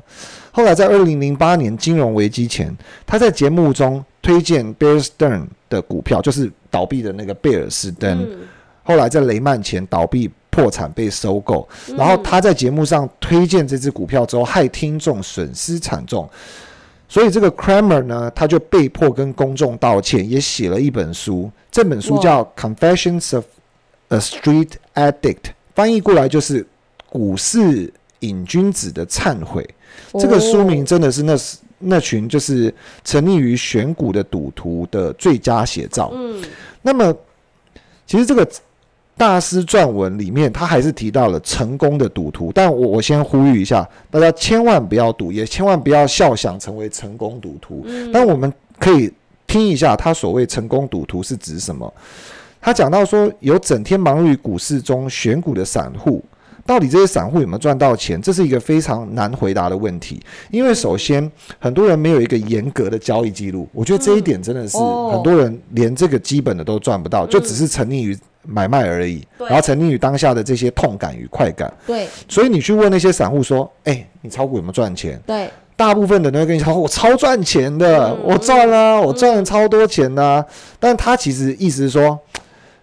[0.52, 2.76] 后来在二零零八年金融危机前，
[3.06, 8.22] 他在节目中推荐 Bear Stearns 的股票，就是倒闭的那个贝尔斯登。
[8.22, 8.40] 嗯，
[8.82, 16.30] 后来在雷曼前倒闭破产被收购，然后他在节目上推荐这只股票之后，害听众损失惨重。
[17.08, 21.50] 所以这个 Kramer 呢，他就被迫跟公众道歉，也写了一本书。
[21.72, 23.44] 这本书叫《Confessions of
[24.10, 25.12] a Street Addict》，
[25.74, 26.64] 翻译过来就是
[27.10, 29.68] “股市瘾君子的忏悔”。
[30.20, 31.36] 这个书名哦真的是那
[31.78, 32.72] 那群就是
[33.04, 36.10] 沉溺于选股的赌徒的最佳写照。
[36.14, 36.42] 嗯
[36.82, 37.14] 那么，
[38.06, 38.46] 其实这个
[39.16, 42.50] 大师撰文里面，他还是提到了成功的赌徒。
[42.52, 47.84] 但我我先呼吁一下，大家千万不要赌，也千万不要笑想成为成功赌徒。
[47.86, 49.12] 嗯，但我们可以
[49.46, 51.92] 听一下他所谓成功赌徒是指什么。
[52.60, 56.24] 他讲到说，有整天忙于股市中选股的散户，
[56.66, 58.20] 到底这些散户有没有赚到钱？
[58.20, 60.20] 这是一个非常难回答的问题。
[60.50, 71.72] 因为首先，很多人没有一个严格的交易记录，我觉得这一点真的是哦很多人连这个基本的都赚不到，就只是沉溺于买卖而已，然后沉溺于当下的这些痛感与快感。
[71.86, 80.46] 对所以你去问那些散户说：“哎、你炒股有没有赚钱？”对，大部分的人会跟你讲，我超赚钱的，嗯我赚了，我赚了超多钱呐、啊。
[80.78, 82.18] 但他其实意思是说，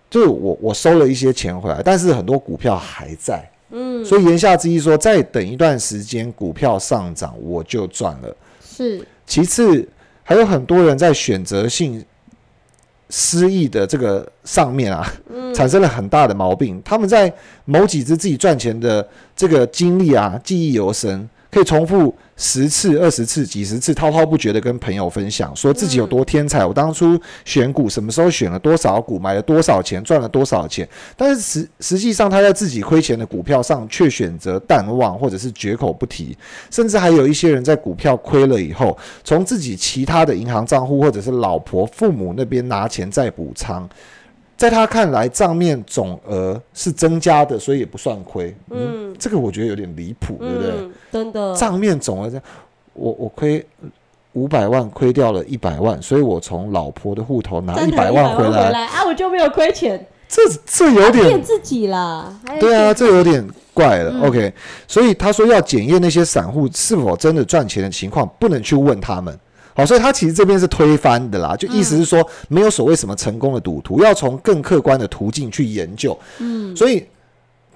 [0.09, 8.35] 就是我我收了一些钱回来，但是很多股票还在，嗯，所以言下之意说，再等一段时间股票上涨，我就赚了。
[8.63, 9.87] 是其次，
[10.23, 12.03] 还有很多人在选择性
[13.11, 15.05] 失意的这个上面啊，
[15.53, 16.81] 产生了很大的毛病。
[16.83, 17.31] 他们在
[17.65, 26.65] 某几只自己赚钱的这个经历啊，记忆犹深，可以重复十次、二十次、几十次，滔滔不绝的跟朋友分享，说自己有多天才。
[26.65, 30.89] 我当初选股什么时候选了多少股，买了多少钱，赚了多少钱。
[31.15, 36.35] 但是实实际上，他在自己亏钱的股票上却选择淡忘，或者是绝口不提。
[36.71, 43.87] 甚至还有一些人在股票亏了以后，从自己其他的银行账户或者是老婆、父母那边拿钱再补仓。
[44.61, 48.55] 在他看来，账面总额是增加的，所以也不算亏。
[48.69, 50.71] 嗯，这个我觉得有点离谱，对不对？
[50.77, 52.43] 嗯，真的，账面总额这样，
[52.93, 53.65] 我我亏
[54.33, 62.31] 五百万，亏掉了一百万，所以我从老婆的户头拿一百万回回来，啊，我就没有亏钱，这这有点骗自己啦。
[62.59, 63.43] 对啊，骗这有点
[63.73, 64.11] 怪了。
[64.11, 64.53] 嗯 OK，
[64.87, 69.35] 所以他说要检验那些散户是否真的赚钱的情况，不能去问他们。
[69.81, 76.17] 好，所以他其实这边是推翻的啦，就意思是说，没有所谓什么成功的赌徒，要从更客观的途径去研究。
[76.37, 77.03] 嗯，所以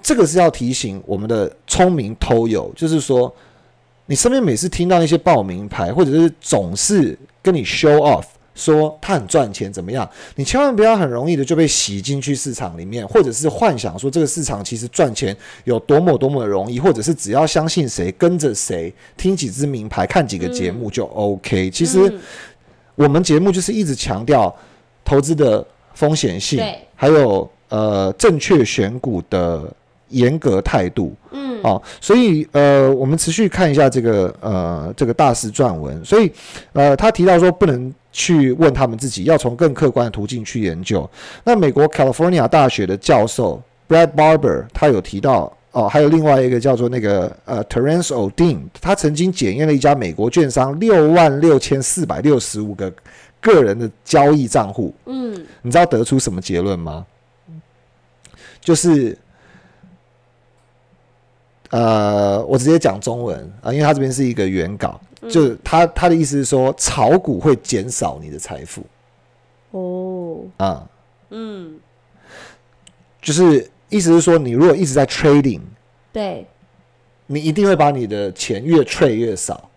[0.00, 3.34] 这个是要提醒我们的聪明偷友，就是说，
[4.06, 8.24] 你身边每次听到那些报名牌，或者是总是跟你 show off。
[8.56, 10.08] 说他很赚钱怎么样？
[10.34, 21.70] 你千万不要很容易的就被洗进去市场里面，或者是幻想说这个市场其实赚钱有多么多么的容易，或者是只要相信谁，跟着谁，听几支名牌，看几个节目就 OK。
[21.70, 22.18] 其实嗯
[22.96, 24.50] 我们节目就是一直强调
[25.04, 26.64] 投资的风险性，
[26.94, 29.70] 还有呃正确选股的
[30.08, 31.14] 严格态度。
[31.30, 36.30] 嗯，哦，所以呃，我们持续看一下这个呃这个大师撰文，所以
[36.72, 41.08] 呃，他提到说不能去问他们自己，要从更客观的途径去研究。
[41.44, 45.52] 那美国 California 大学的教授 Brad Barber 他有提到。
[45.72, 52.90] 哦，还有另外一个叫做那个呃 Terence Odin，他曾经检验了一家美国券商六万六千四百六十五个
[53.42, 57.04] 个人的交易账户，嗯，你知道得出什么结论吗？
[58.58, 59.18] 就是，
[61.76, 68.82] 呃，我直接讲中文啊，因为他这边是一个原稿，就是他他的意思是说，炒股会减少你的财富。
[69.72, 70.88] 哦，啊，
[71.28, 71.78] 嗯，
[73.20, 75.60] 就是意思是说，你如果一直在 trading，
[76.14, 76.46] 对，
[77.26, 79.68] 你一定会把你的钱越 trade 越少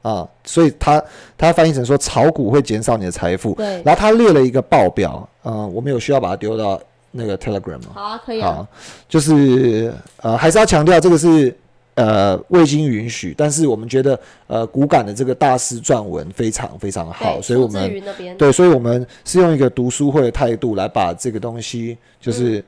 [0.00, 1.04] 啊，所以他
[1.36, 3.82] 他翻译成说，炒股会减少你的财富，对。
[3.82, 6.80] 然后他列了一个报表，嗯、我们有需要把它丢到
[7.16, 7.90] 那个 Telegram 吗？
[7.94, 8.66] 好啊，可以啊好，，
[9.08, 11.56] 就是呃，还是要强调这个是
[11.94, 18.02] 呃未经允许，但是我们觉得呃骨感的这个大师撰文非常非常好，所以我们
[18.36, 22.62] 对，所以我们是用一个读书会的态度来把这个东西就是。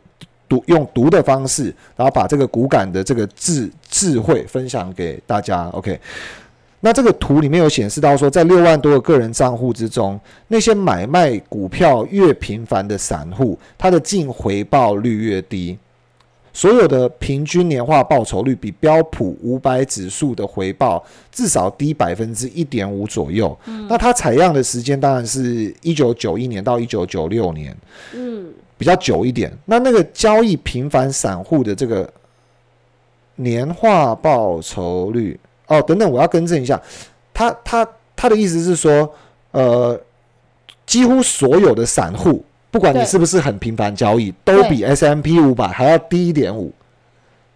[0.49, 5.69] 读用读的方式，然后把这个骨感的这个智智慧分享给大家。
[5.71, 5.99] OK，
[6.81, 15.77] 那这个图里面有显示到说，在六万多个个人账户之中，那些买卖股票越频繁的散户，它的净回报率越低。
[16.53, 23.55] 所有的平均年化报酬率比标普五百指数的回报至少低百分之一点五左右。
[23.91, 27.77] 那它采样的时间当然是一九九一年到一九九六年，
[28.15, 28.47] 嗯，
[28.79, 29.53] 比较久一点。
[29.67, 32.11] 那那个交易频繁散户的这个
[33.35, 36.81] 年化报酬率，哦，等等，我要更正一下，
[37.35, 39.13] 他他他的意思是说，
[39.51, 40.01] 呃，
[40.87, 46.73] 几乎所有的散户，不管你是不是很频繁交易，都比 S M P 五百还要低一点五，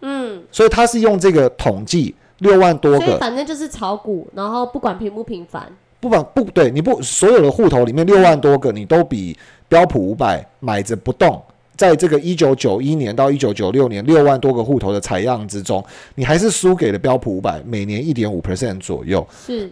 [0.01, 9.37] 嗯，所以他是用这个统计六万多个，反正就是炒股，然后不管频不频繁，不管不对，你不所有的户头里面六万多个，你都比
[9.69, 11.41] 标普五百买着不动。
[11.81, 19.27] 在这个一九九一年到一九九六年六万多个户头的采样之中，你还是输给了标普五百，每年一点五 percent 左右。
[19.47, 19.67] 是，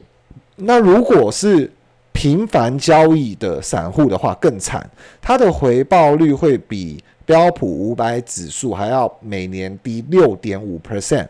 [0.55, 1.71] 那如果是
[2.11, 4.89] 频繁交易的散户的话，更惨，
[5.21, 11.27] 它的回报率会比标普五百指数还要每年低六点五 percent。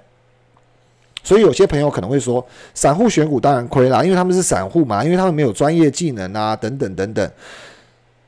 [1.21, 2.41] 所以有些朋友可能会说，
[2.73, 7.29] 散户选股当然亏啦，因为他们是散户嘛，因为他们没有专业技能啊，等等等等。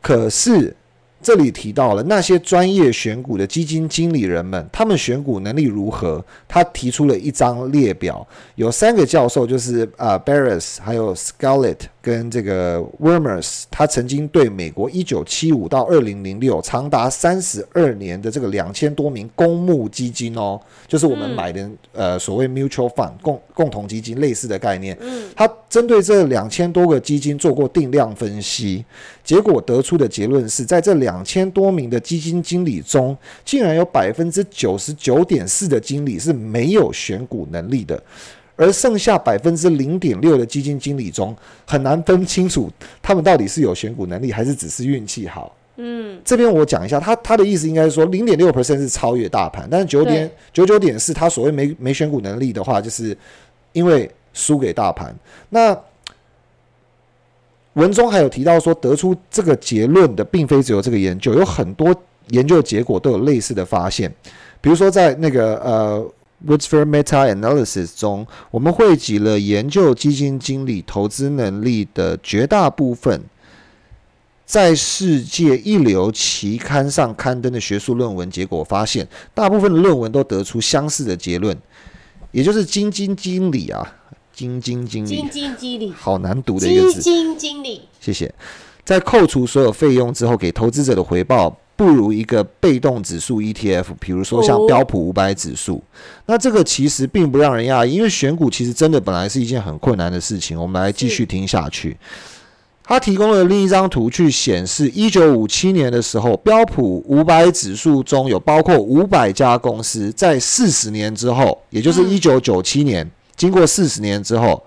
[0.02, 0.76] 可是
[1.22, 6.24] 这里提到了那些专业选股的基金经理人们，他们选股能力如何？
[6.48, 28.84] 他提出了一张列表，有三个教授，就是啊 Barris，还有 Scarlett 跟这个 Wormers，他曾经对美国一九七五到二零零六长达三十二年的这个两千多名公募基金哦，就是我们买的呃所谓 mutual fund 共共同基金类似的概念，嗯，他针对这两千多个基金做过定量分析。
[29.24, 38.02] 结果得出的结论是在这两千多名的基金经理中，竟然有百分之九十九点四的经理是没有选股能力的，
[38.56, 42.70] 而剩下百分之零点六的基金经理中，很难分清楚
[43.02, 45.56] 他们到底是有选股能力，还是只是运气好。
[45.78, 53.18] 嗯，这边我讲一下，他他的意思应该是说，零点六 percent 是超越大盘，但是九点九九点四，他所谓没没选股能力的话，就是
[53.72, 55.16] 因为输给大盘。
[55.50, 55.76] 那
[57.74, 61.96] 文中还有提到说，得出这个结论的并非只有这个研究，有很多
[62.32, 64.14] 研究结果都有类似的发现。
[64.60, 66.00] 比如说，在那个呃
[66.46, 73.22] w o o d s f o r Meta Analysis 中，我们汇集了研究基金经理投资能力的绝大部分，
[74.46, 81.58] 在世界一流期刊上刊登的学术论文，结果发现，大部分的论文都得出相似的结论，
[82.32, 83.96] 也就是基金经理啊。
[84.42, 87.02] 基金经理，基金经理，好难读的一个字。
[87.02, 88.34] 基金经理，谢谢。
[88.84, 95.84] 在扣除所有费用之后，给投资者的回报不如一个被动指数 ETF，比如说像标普五百指数。
[96.26, 100.60] 那这个其实并不让人讶异，因为选股其实真的本来是一件很困难的事情。
[100.60, 101.96] 我们来继续听下去。
[102.84, 113.10] 他提供了另一张图，去显示一九五七年的时候，标普五百指数中有包括五百家公司，在四十年之后，也就是一九九七年。
[113.42, 114.64] 经过四十年之后，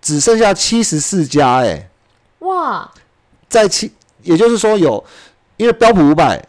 [0.00, 1.90] 只剩下七十四家，哎，
[2.38, 2.90] 哇，
[3.50, 5.04] 在七，也就是说有，
[5.58, 6.42] 因为标普五百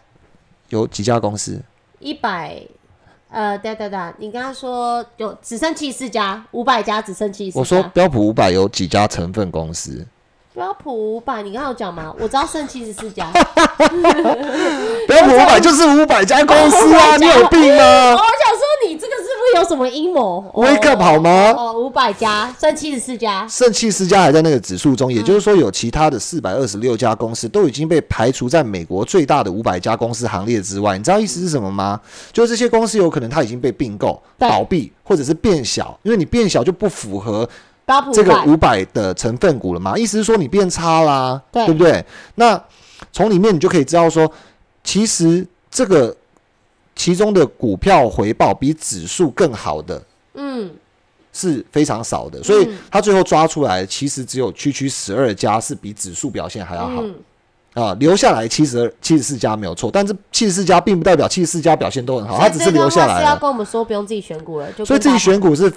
[0.70, 1.60] 有几家公司？
[2.00, 2.62] 一百，
[3.30, 7.60] 呃，对对对，你刚刚说有只剩七十四家，五百家只剩七十。
[7.60, 10.08] 我说标普五百有几家成分公司？
[10.54, 12.16] 标普五百，你刚刚有讲吗？
[12.18, 13.30] 我知道剩七十四家。
[15.08, 18.16] 标普五百就是五百家公司啊， 你有病吗？
[19.54, 21.54] 有什么阴谋？Wake up 好吗？
[21.56, 30.98] 哦，五百家剩七十四家，剩七十四家还在那个指数中，也就是说，有其他的四百二十六家公司都已经被排除在美国最大的五百家公司行列之外。
[30.98, 32.00] 你知道意思是什么吗？
[32.32, 37.48] 就是这些公司有可能它已经被并购、倒闭，或者是变小，因为你变小就不符合。
[38.14, 39.98] 这个五百的成分股了嘛？
[39.98, 42.04] 意思是说你变差啦，对不对？
[42.36, 42.58] 那
[43.12, 44.32] 从里面你就可以知道说，
[44.86, 46.16] 其实这个
[46.96, 50.02] 其中的股票回报比指数更好的，
[50.34, 50.72] 嗯，
[51.32, 52.42] 是非常少的。
[52.44, 57.04] 所以他最后抓出来，其实只有区区十二家是比指数表现还要好
[57.74, 63.20] 啊，留下来七十二、七十四家没有错，但是七十四家并不代表七十四家表现都很好，他只是留下来。
[63.20, 65.72] 是要跟我们说不用自己选股了，就所以自己选股是。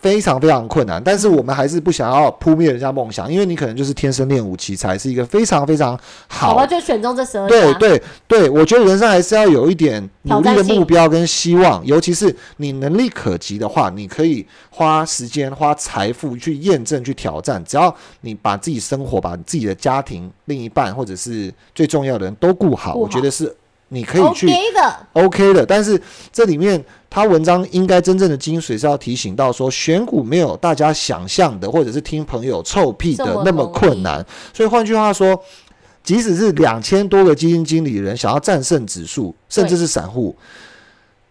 [0.00, 5.98] 非常非常困难，但是我们还是不想要扑灭人家梦想，因为你可能就是天生练武奇才，是一个非常非常
[6.28, 6.54] 好。
[6.54, 17.64] 好就选中这十二对对对，我觉得人生还是要有一点努力的目标跟希望，尤其是你能力可及的话，你可以花时间、花财富去验证、去挑战。
[17.64, 23.56] 只要你把自己生活、把自己的家庭、另一半或者是最重要的人都顾好，我觉得是。
[23.90, 25.98] 你可以去 OK 的，OK 的，但是
[26.30, 34.24] 这里面他文章应该真正的精髓是要提醒到说，选股没有大家想象的，或者是听朋友臭屁的那么困难。
[34.52, 35.42] 所以换句话说，
[36.04, 40.36] 即使是两千多个基金经理人想要战胜指数，甚至是散户，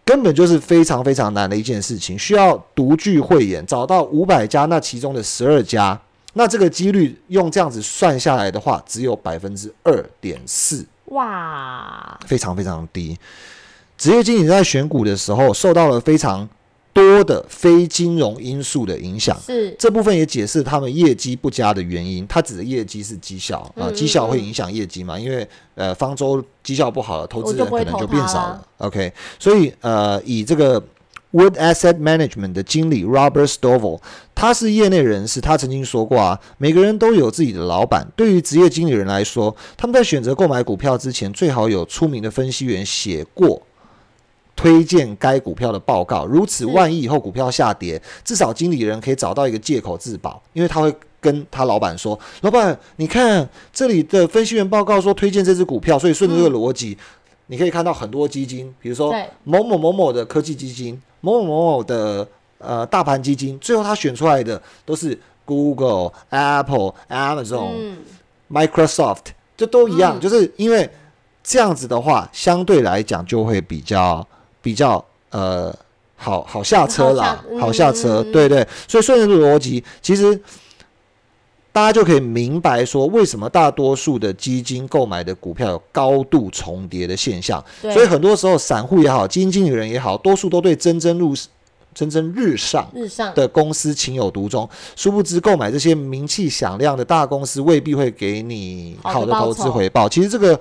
[0.04, 6.00] 根本就是非常非常难的一件事情，需要独具慧眼，找到五百家那其中的十二家，
[6.34, 10.84] 那这个几率用这样子算下来的话，只有百分之二点四。
[11.06, 13.16] 哇，非常非常低。
[13.98, 16.48] 职业经理在选股的时候，受到了非常
[16.92, 19.36] 多的非金融因素的影响。
[19.44, 22.26] 是这部分也解释他们业绩不佳的原因。
[22.26, 25.18] 他指的业绩是绩效啊，绩效会影响业绩嘛？
[25.18, 28.66] 因为呃，方舟绩效不好了，投资人可能就变少了。
[28.78, 30.82] OK，所以呃，以这个。
[31.30, 34.00] Wood Asset Management 的经理 Robert Stovall，
[34.34, 38.10] 他是业内人士，他曾经说过啊，每个人都有自己的老板。
[38.16, 43.60] 对于职业经理人来说，他们在选择购买股票之前，最好有出名的分析员写过
[44.58, 46.26] 推荐该股票的报告。
[46.26, 56.98] 如此，万一以后股票下跌，至少经理人可以找到一个借口自保，因为他会跟他老板说：“老板，你看这里的分析员报告说推荐这只股票，所以顺着这个逻辑，
[57.46, 62.26] 你可以看到很多基金，比如说某某某某的科技基金。”某某某某的
[62.58, 67.96] 呃大盘基金，最后他选出来的都是 Google、Apple、Amazon、
[68.48, 69.24] Microsoft，
[69.56, 70.88] 这都一样，就是因为
[71.42, 74.24] 这样子的话，相对来讲就会比较
[74.60, 75.74] 比较呃
[76.16, 78.66] 好好下车啦，好好下车，对对。
[78.86, 80.38] 所以顺着这个逻辑，其实
[81.72, 87.64] 大家就可以明白说，为什么大多数的基金购买的股票有高度重叠的现象。
[87.80, 91.32] 对，所以很多时候，散户也好，基金经理人也好，多数都对蒸蒸入
[91.94, 100.08] 蒸蒸日上日上的公司情有独钟，殊不知购买这些名气响亮的大公司未必会给你好的投资回报。
[100.08, 100.58] 其实这个，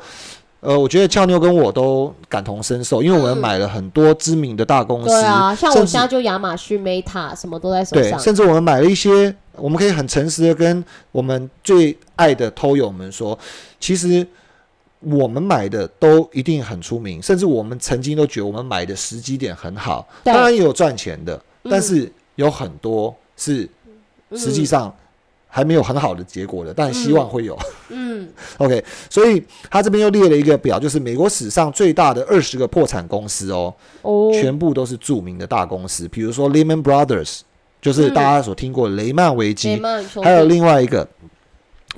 [0.59, 3.37] 呃，我觉得俏妞跟我都感同身受，因为我们嗯。
[3.37, 13.37] 买了很多知名的大公司，对啊，像我甚至现在就亚马逊、Meta 什么都在手上对，上，甚至我们买了一些，我们可以很诚实的跟我们最爱的偷友们说，
[13.79, 14.25] 其实
[15.01, 21.71] 我们买的都一定很出名，甚至我们曾经都觉得我们买的时机点很好，当然也有赚钱的，嗯。
[21.71, 23.69] 但是有很多是
[24.31, 24.93] 实际上
[25.57, 27.57] 还没有很好的结果的，但希望会有。
[27.89, 28.29] 嗯，
[28.59, 37.39] OK，所以他这边又列了一个表，就是美国史上最大的二十个破产公司哦，哦，全部都是著名的大公司，比如说 Lehman Brothers，
[37.81, 39.81] 就是嗯大家所听过雷曼危机，
[40.23, 41.07] 还有另外一个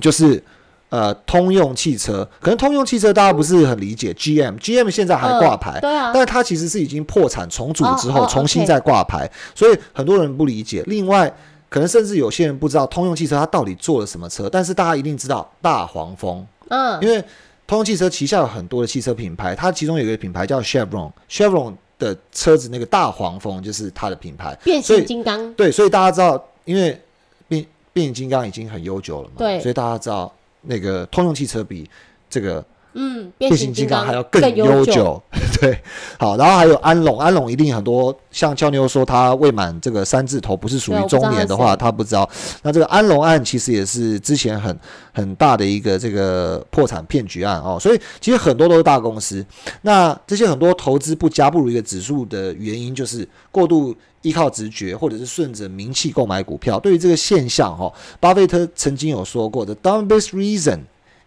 [0.00, 0.42] 就是
[0.88, 5.78] 呃通用汽车，可能通用汽车大家不是很理解，GM，GM 现在还挂牌。
[5.80, 10.82] 嗯对啊，但是它其实是已经破产重组之后重新再挂牌，所以很多人不理解。
[10.86, 11.30] 另外，
[11.70, 17.00] 可能甚至有些人不知道通用汽车它到底做了什么车，但是大家一定知道大黄蜂，嗯。
[17.00, 17.24] 因为
[17.66, 24.58] 通用汽车旗下有很多的汽车品牌，它其中有一个品牌叫 Chevron，Chevron 的车子那个大黄蜂就是它的品牌。
[24.64, 27.00] 变形金刚，对，所以大家知道，因为
[27.46, 29.60] 变变形金刚已经很悠久了嘛，对。
[29.60, 30.30] 所以大家知道
[30.62, 31.88] 那个通用汽车比
[32.28, 32.64] 这个
[32.94, 35.22] 嗯，变变形金刚还要更悠久，
[35.60, 35.80] 对，
[36.18, 42.28] 好，然后还有安龙，安龙一定很多，像俏妞说他未满这个三字头，不是属于中年的话，他不知道。
[42.62, 44.76] 那这个安龙案其实也是之前很
[45.12, 49.44] 很大的一个这个破产骗局案哦，所以其实很多都是大公司。
[49.82, 56.78] 那这些很多投资不加不如一个指数的原因，就是过度依靠直觉，或者是顺着名气购买股票。
[56.80, 60.80] 对于这个现象，哈，巴菲特曾经有说过的 dumbest reason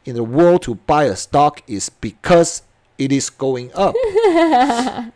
[0.06, 2.60] in the world to buy a stock is because
[2.98, 3.96] it is going up。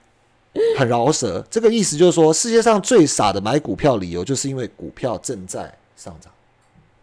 [0.76, 6.32] 很饶舌，这个意思就是说，世界上最傻的买股票理由，就是因为股票正在上涨。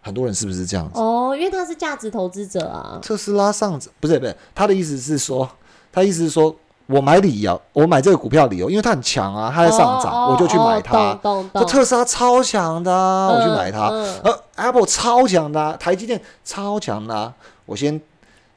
[0.03, 0.99] 很多人是不是这样子？
[0.99, 5.49] 哦，因为他是价值投资者啊，特斯拉上涨不是不是，他的意思是说，
[5.93, 6.55] 他意思是说
[6.87, 11.18] 我买理由，我买这个股票理由，因为它很强啊，它在上涨，哦我就去买它。
[11.55, 13.89] 这特斯拉超强的啊、我去买它。
[13.89, 17.32] 嗯呃，Apple 超强的、啊，台积电超强的、啊。
[17.66, 18.00] 我先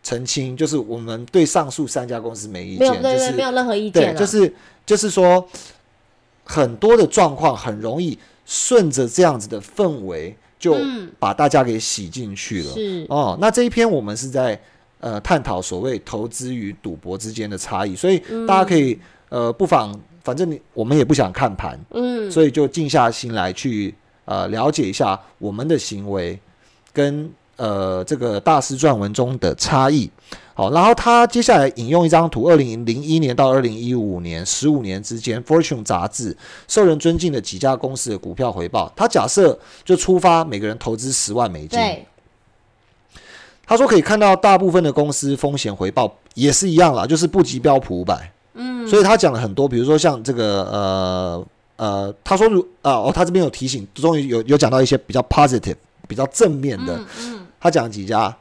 [0.04, 4.54] 澄清，就是我们对上述三家公司没意没有见，就是对对没有任何意见对，就是
[4.86, 5.48] 就是说，
[6.44, 11.10] 很多的状况很容易顺着这样子的氛围，就嗯。
[11.20, 12.74] 把大家给洗进去了。
[12.74, 13.06] 是。
[13.10, 14.60] 哦，那这一篇我们是在
[15.00, 18.98] 呃探讨所谓投资与赌博之间的差异，所以大家可以、
[19.30, 23.94] 呃不妨，反正你我们也不想看盘，嗯，所以就静下心来去
[24.26, 26.40] 呃了解一下我们的行为
[26.94, 30.10] 跟呃这个大师撰文中的差异。
[30.54, 36.36] 好，然后他接下来引用一张图，二零零一年到二零一五年十五年之间，Fortune 杂志
[36.68, 38.92] 受人尊敬的几家公司的股票回报。
[38.96, 42.08] 他假设就出发每个人投资十万美金，对，
[43.68, 48.32] 他说可以看到大部分的公司风险回报也是一样啦，就是不及标普五百。
[48.56, 51.46] 嗯，所以他讲了很多，比如说像这个呃
[51.76, 55.76] 呃，他说如啊哦，他这边有提醒，终于有有讲到一些比较 positive、
[56.08, 56.96] 比较正面的。
[56.98, 58.36] 嗯嗯，他讲了几家，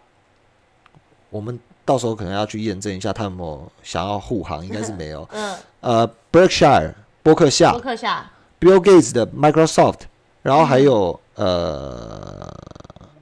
[1.31, 5.29] 我们到时候可能要去验证一下他有没有想要护航，应该是没有。
[5.33, 6.93] 嗯，呃，Berkshire
[7.23, 7.73] 伯克夏。
[7.73, 10.01] 博客下，，Bill Gates 的 Microsoft，
[10.43, 12.53] 然后还有、呃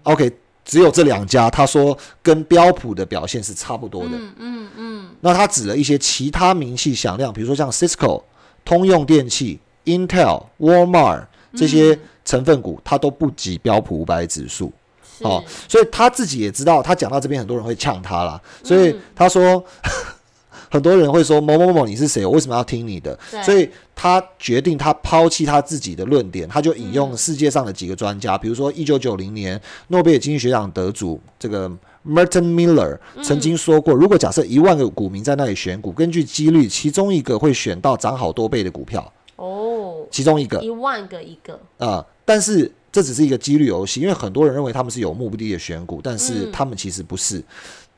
[0.02, 0.32] ，OK，
[0.64, 4.10] 只有这两家，他说跟标普的表现是差不多的。
[4.12, 8.22] 嗯嗯嗯，那他指了一些其他名气响亮，比如说像 Cisco、
[8.64, 14.66] 通用电器、Intel、Walmart 这些成分股，它都不及标普五百指数。
[14.66, 14.72] 是
[15.20, 18.40] 哦，所以他自己也知道，他讲到这边，很多人会呛他啦。
[18.62, 19.64] 所以嗯他说，
[20.70, 22.26] 很多人会说某某某某你是谁？
[22.26, 23.16] 我为什么要听你的？
[23.44, 31.70] 所以他决定他抛弃他自己的论点，他就引嗯用世界上的几个专家，比如说一九九零年诺贝尔经济学奖得主这个
[32.04, 33.22] Merton Miller 嗯。
[33.22, 40.60] 曾经说过，如果假设一万个股民在那里选股，根据几率，其中一个会选到涨好多倍的股票，哦，其中一个。
[40.60, 47.42] 一万个一个，啊、但是这只是一个几率游戏，因为很多人认为他们是有目的的选股，但是嗯他们其实不是，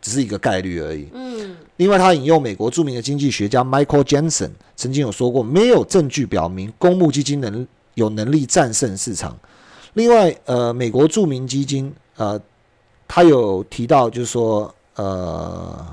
[0.00, 1.06] 只是一个概率而已。
[1.12, 9.38] 嗯另外，他引用美国著名的经济学家 Michael Jensen 曾经有说过，没有证据表明公募基金能有能力战胜市场。
[9.92, 12.40] 另外，呃，美国著名基金呃，
[13.06, 15.86] 他有提到，就是说，呃，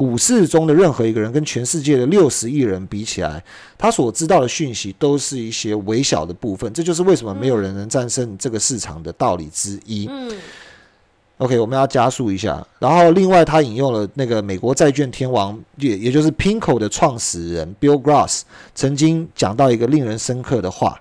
[0.00, 3.44] 股市中的任何一个人跟全世界的六十亿人比起来，
[3.76, 6.72] 他所知道的讯息都是一些微小的部分。
[6.72, 10.08] 这就是为什么没有人能战胜这个市场的道理之一。
[10.10, 10.34] 嗯
[11.36, 12.66] OK，我们要加速一下。
[12.78, 18.40] 然后，另外他引用了那个美国债券天王，也也就是 Pinko 的创始人 Bill Gross
[18.74, 20.98] 曾经讲到一个令人深刻的话。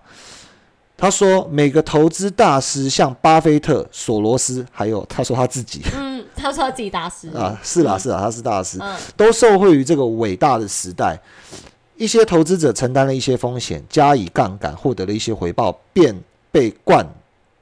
[0.97, 11.19] 他说，每个投资大师，像巴菲特、索罗斯，还有他说他自己嗯，他说他自己大师啊，是啦是啦，他是大师，嗯都受惠于这个伟大的时代。
[11.97, 16.17] 一些投资者承担了一些风险，加以杠杆，获得了一些回报，便
[16.49, 17.05] 被冠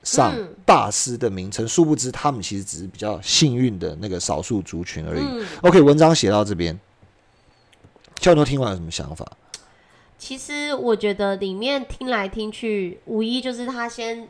[0.03, 1.67] 上嗯大师的名称。
[1.67, 5.21] 殊不知，他们其实只是比较幸运的那个少数族群而已。
[5.21, 6.79] 嗯，OK，文章写到这边，
[8.19, 9.25] 教牛听完有什么想法？
[10.19, 14.27] 其实我觉得里面听来听去，无疑就是他先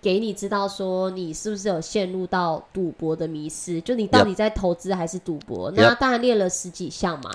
[0.00, 5.70] 给你知道说你是不是有陷入到赌博的迷失，就你到底在投资还是赌博。
[5.72, 7.30] 那当然列了十几项嘛。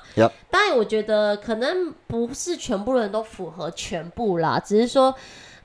[0.50, 5.14] 当然我觉得可能不是全部人都符合全部啦，只是说，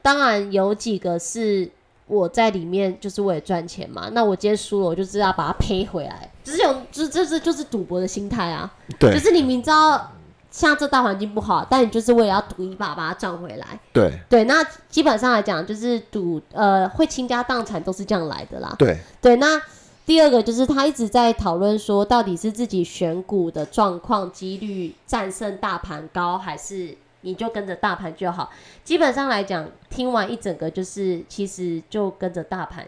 [0.02, 1.70] 当然有几个是。
[2.06, 8.68] 我在里面就是为了赚钱嘛，那我今天输了，我就知道把它赔回来，只是有，就是就是赌博的心态啊。
[8.98, 10.10] 对就是你明知道
[10.50, 13.78] 像这大环境不好，但你就是为了要赌一把把它赚回来。
[13.92, 18.74] 对对，那基本上来讲，就是赌呃会倾家荡产都是这样来的啦。
[18.78, 19.60] 对对，那
[20.04, 28.50] 第二个就是他一直在讨论说，到底是自己选股的状况几率战胜大盘高，还是你就跟着大盘就好？
[28.82, 32.84] 基本上来讲，听完一整个就是其实就跟着大盘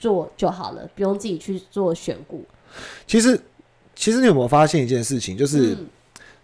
[0.00, 2.44] 做就好了，不用自己去做选股。
[3.06, 3.40] 其实
[3.94, 5.86] 其实你有没有发现一件事情，就是嗯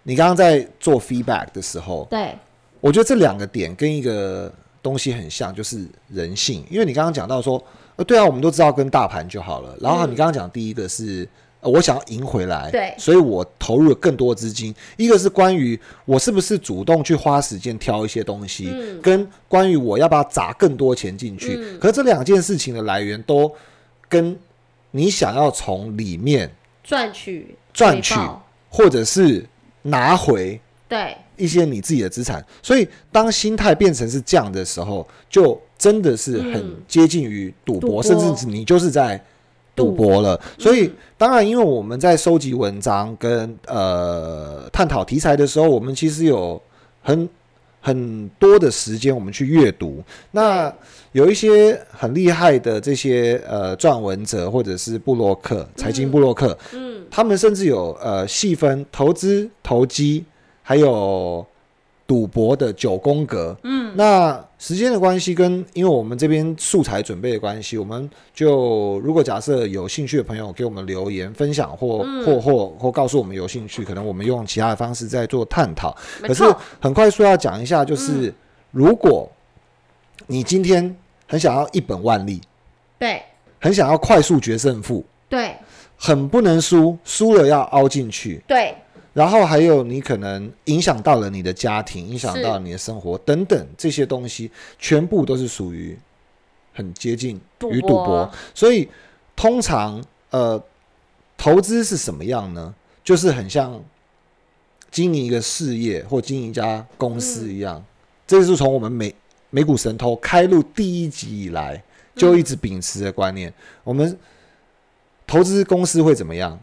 [0.03, 2.34] 你刚刚在做 feedback 的时候，对，
[2.80, 6.64] 我觉得这两个点跟一个东西很像，就是人性。
[6.70, 7.62] 因为你刚刚讲到说，
[7.96, 9.76] 呃，对啊，我们都知道跟大盘就好了。
[9.80, 11.28] 然后嗯你刚刚讲第一个是，
[11.61, 14.74] 呃，我想要赢回来，对所以我投入了更多资金。
[14.96, 21.57] 一个是关于我是不是主动去花时间挑一些东西，嗯跟关于我要不要砸更多钱进去。
[21.59, 23.53] 嗯可是这两件事情的来源都
[24.09, 24.38] 跟
[24.92, 26.51] 你想要从里面
[26.82, 28.14] 赚取赚取
[28.70, 29.44] 或者是
[29.82, 36.76] 拿回对，一些你自己的资产，所以当心态变成是这样的时候，就真的是很嗯。
[36.88, 38.02] 接近于赌博，赌博。
[38.02, 39.22] 甚至你就是在
[39.76, 40.40] 赌博了。
[40.58, 46.60] 所以当然，因为我们在收集文章跟呃探讨题材的时候，我们其实有
[47.02, 47.28] 很
[47.89, 50.05] 很多的时间我们去阅读。
[50.32, 50.70] 那
[51.12, 60.22] 有一些很厉害的这些呃撰文者或者是布洛克、财经布洛克，嗯，他们甚至有呃细分投资、投机，
[60.62, 61.45] 还有
[62.07, 63.57] 赌博的九宫格。
[63.62, 72.24] 嗯，那时间的关系跟因为我们这边素材准备的关系，我们就如果假设有兴趣的朋友给我们留言分享或、嗯。
[72.26, 75.96] 或或或告诉我们有兴趣，可能我们用其他的方式在做探讨。
[76.22, 76.44] 可是
[76.80, 78.34] 很快速要讲一下，就是、嗯。
[78.72, 79.30] 如果
[80.26, 80.94] 你今天
[81.26, 82.40] 很想要一本万利，
[82.98, 83.22] 对。
[83.61, 85.54] 很想要快速决胜负，对。
[85.96, 88.40] 很不能输，输了要凹进去。
[88.46, 88.72] 对，
[89.18, 94.48] 然后还有你可能影响到了你的家庭，影响是到你的生活等等这些东西，
[94.78, 95.98] 全部都是属于
[96.72, 97.34] 很接近
[97.68, 98.30] 于赌博。
[98.54, 98.88] 所以
[99.34, 100.00] 通常
[100.30, 100.62] 呃，
[101.36, 102.72] 投资是什么样呢？
[103.02, 103.82] 就是很像
[104.88, 107.84] 经营一个事业或经营一家公司一样。
[108.24, 109.12] 这是从我们美
[109.50, 111.82] 美股神偷开录第一集以来
[112.14, 113.52] 就一直秉持的观念。
[113.82, 114.16] 我们
[115.26, 116.56] 投资公司会怎么样？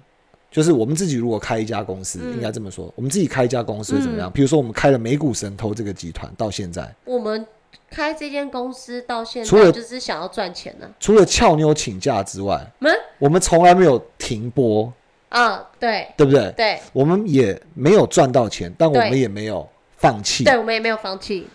[0.55, 2.31] 就是我们自己如果开一家公司，嗯。
[2.31, 4.31] 应该这么说，我们自己开一家公司会怎么样？
[4.31, 6.89] 比如说我们开了美股神偷这个集团，到现在。
[7.03, 7.45] 我们
[7.91, 12.89] 开这间公司到现除了在就是想要赚钱呢、除了俏妞请假之外，嗯？
[13.19, 14.89] 我们从来没有停播，
[15.27, 16.07] 啊，对。
[16.15, 16.53] 对不对？
[16.55, 16.79] 对。
[16.93, 20.45] 我们也没有赚到钱，但我们也没有放弃。
[20.45, 21.45] 对，我们也没有放弃，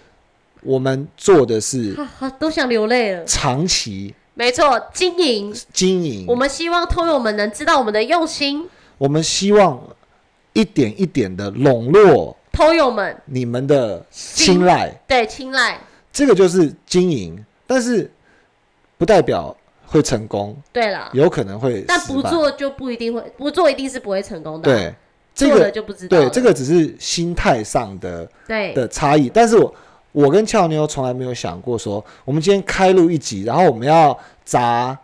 [0.63, 1.97] 我们做的是
[2.39, 3.25] 都想流泪了。
[3.25, 6.27] 长期没错，经营，经营。
[6.29, 8.69] 我，们希望偷友们能知道我们的用心，
[9.01, 9.83] 我们希望
[10.53, 15.81] 一点一点的笼络偷友们你们的心青睐，对青睐，
[16.13, 18.11] 这个就是经营，但是
[18.99, 24.95] 不代表会成功，对了，有可能会但不做就不一定会，不做一定是不会成功的啊、对
[25.35, 26.25] 这个就不知道了。
[26.25, 28.75] 对这个只是心态上的对。
[28.75, 29.75] 的差异，但是我
[30.13, 34.99] 我跟俏妞从来没有想过说，我们今天开录一集，然后我们要砸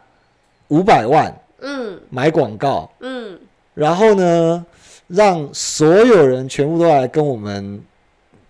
[0.68, 1.98] 五百万嗯。
[2.10, 3.38] 买广告，嗯，
[3.76, 4.64] 然后呢，
[5.06, 7.78] 让所有人全部都来跟我们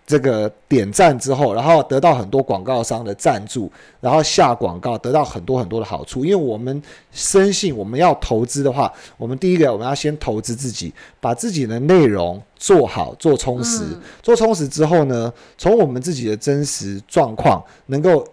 [0.06, 3.68] 这个点赞之后，然后得到很多广告商的赞助，
[4.00, 6.24] 然后下广告，得到很多很多的好处。
[6.24, 13.82] 因为我们深信，我们要投资的话，我们第一个我们要先投资自己，把自己的内容做好、做充实。
[14.22, 18.24] 做充实之后呢，从我们自己的真实状况能够。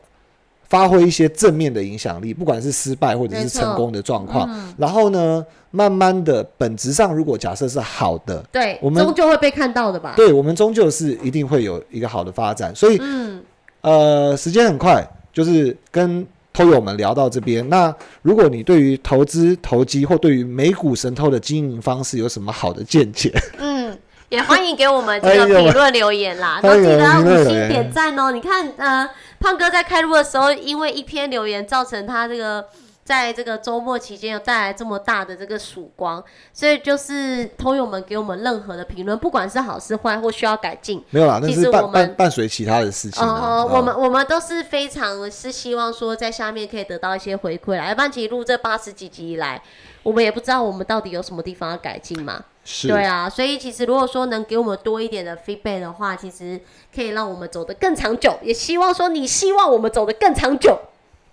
[0.74, 10.14] 发挥一些正面的影响力，不管是失败或者是成功的状况，然后呢，慢慢的本质上，如果假设是好的，对，我们终究会被看到的吧？
[10.16, 12.74] 对，我们终究是一定会有一个好的发展。
[12.74, 13.44] 所以，嗯，
[13.82, 17.70] 呃，时间很快，就是跟偷友们聊到这边。
[17.70, 17.94] 那
[18.24, 23.32] 如果你对于投资投机或对于美股神偷的经营方式有什么好的见解？
[23.60, 23.96] 嗯，
[24.30, 28.32] 也欢迎给我们这个 评论留言啦，都记得五星点赞哦。
[28.32, 29.08] 你看，呃。
[29.44, 32.66] 胖哥在开录的时候，因为一篇留言造成他这个
[33.04, 36.24] 在这个周末期间有带来这么大的这个曙光，
[36.54, 43.22] 所以就是通友们给我们任何的评论，不管是好是坏或需要改进，没有啦，那是伴伴伴随其他的事情。
[43.22, 49.62] 哦，我们我们都是非常是希望说在下面可以得到一些回馈来，要不然其实录这八十几集以来，
[50.04, 52.42] 我们也不知道我们到底有什么地方要改进嘛。
[52.88, 56.62] 对啊，所以其实如果说能给我们多一点的 feedback 的话，其实
[56.96, 58.40] 可以让我们走得更长久。
[58.42, 60.80] 也希望说你希望我们走得更长久。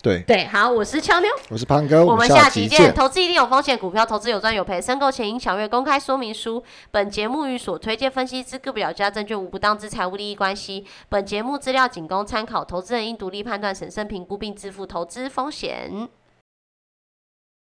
[0.03, 2.95] 对对，好，我是俏妞，我是胖哥，我们下期见。
[2.95, 6.63] 投资一定有风险，股票投资有赚有赔，申购前应详阅公开说明书。
[6.91, 10.87] 本节目与所推荐分析之个别有价证券无不当之财务利益关系。
[11.11, 16.09] 本节目资料仅供参考，投资人应独立判断、审慎评估并自负投资风险。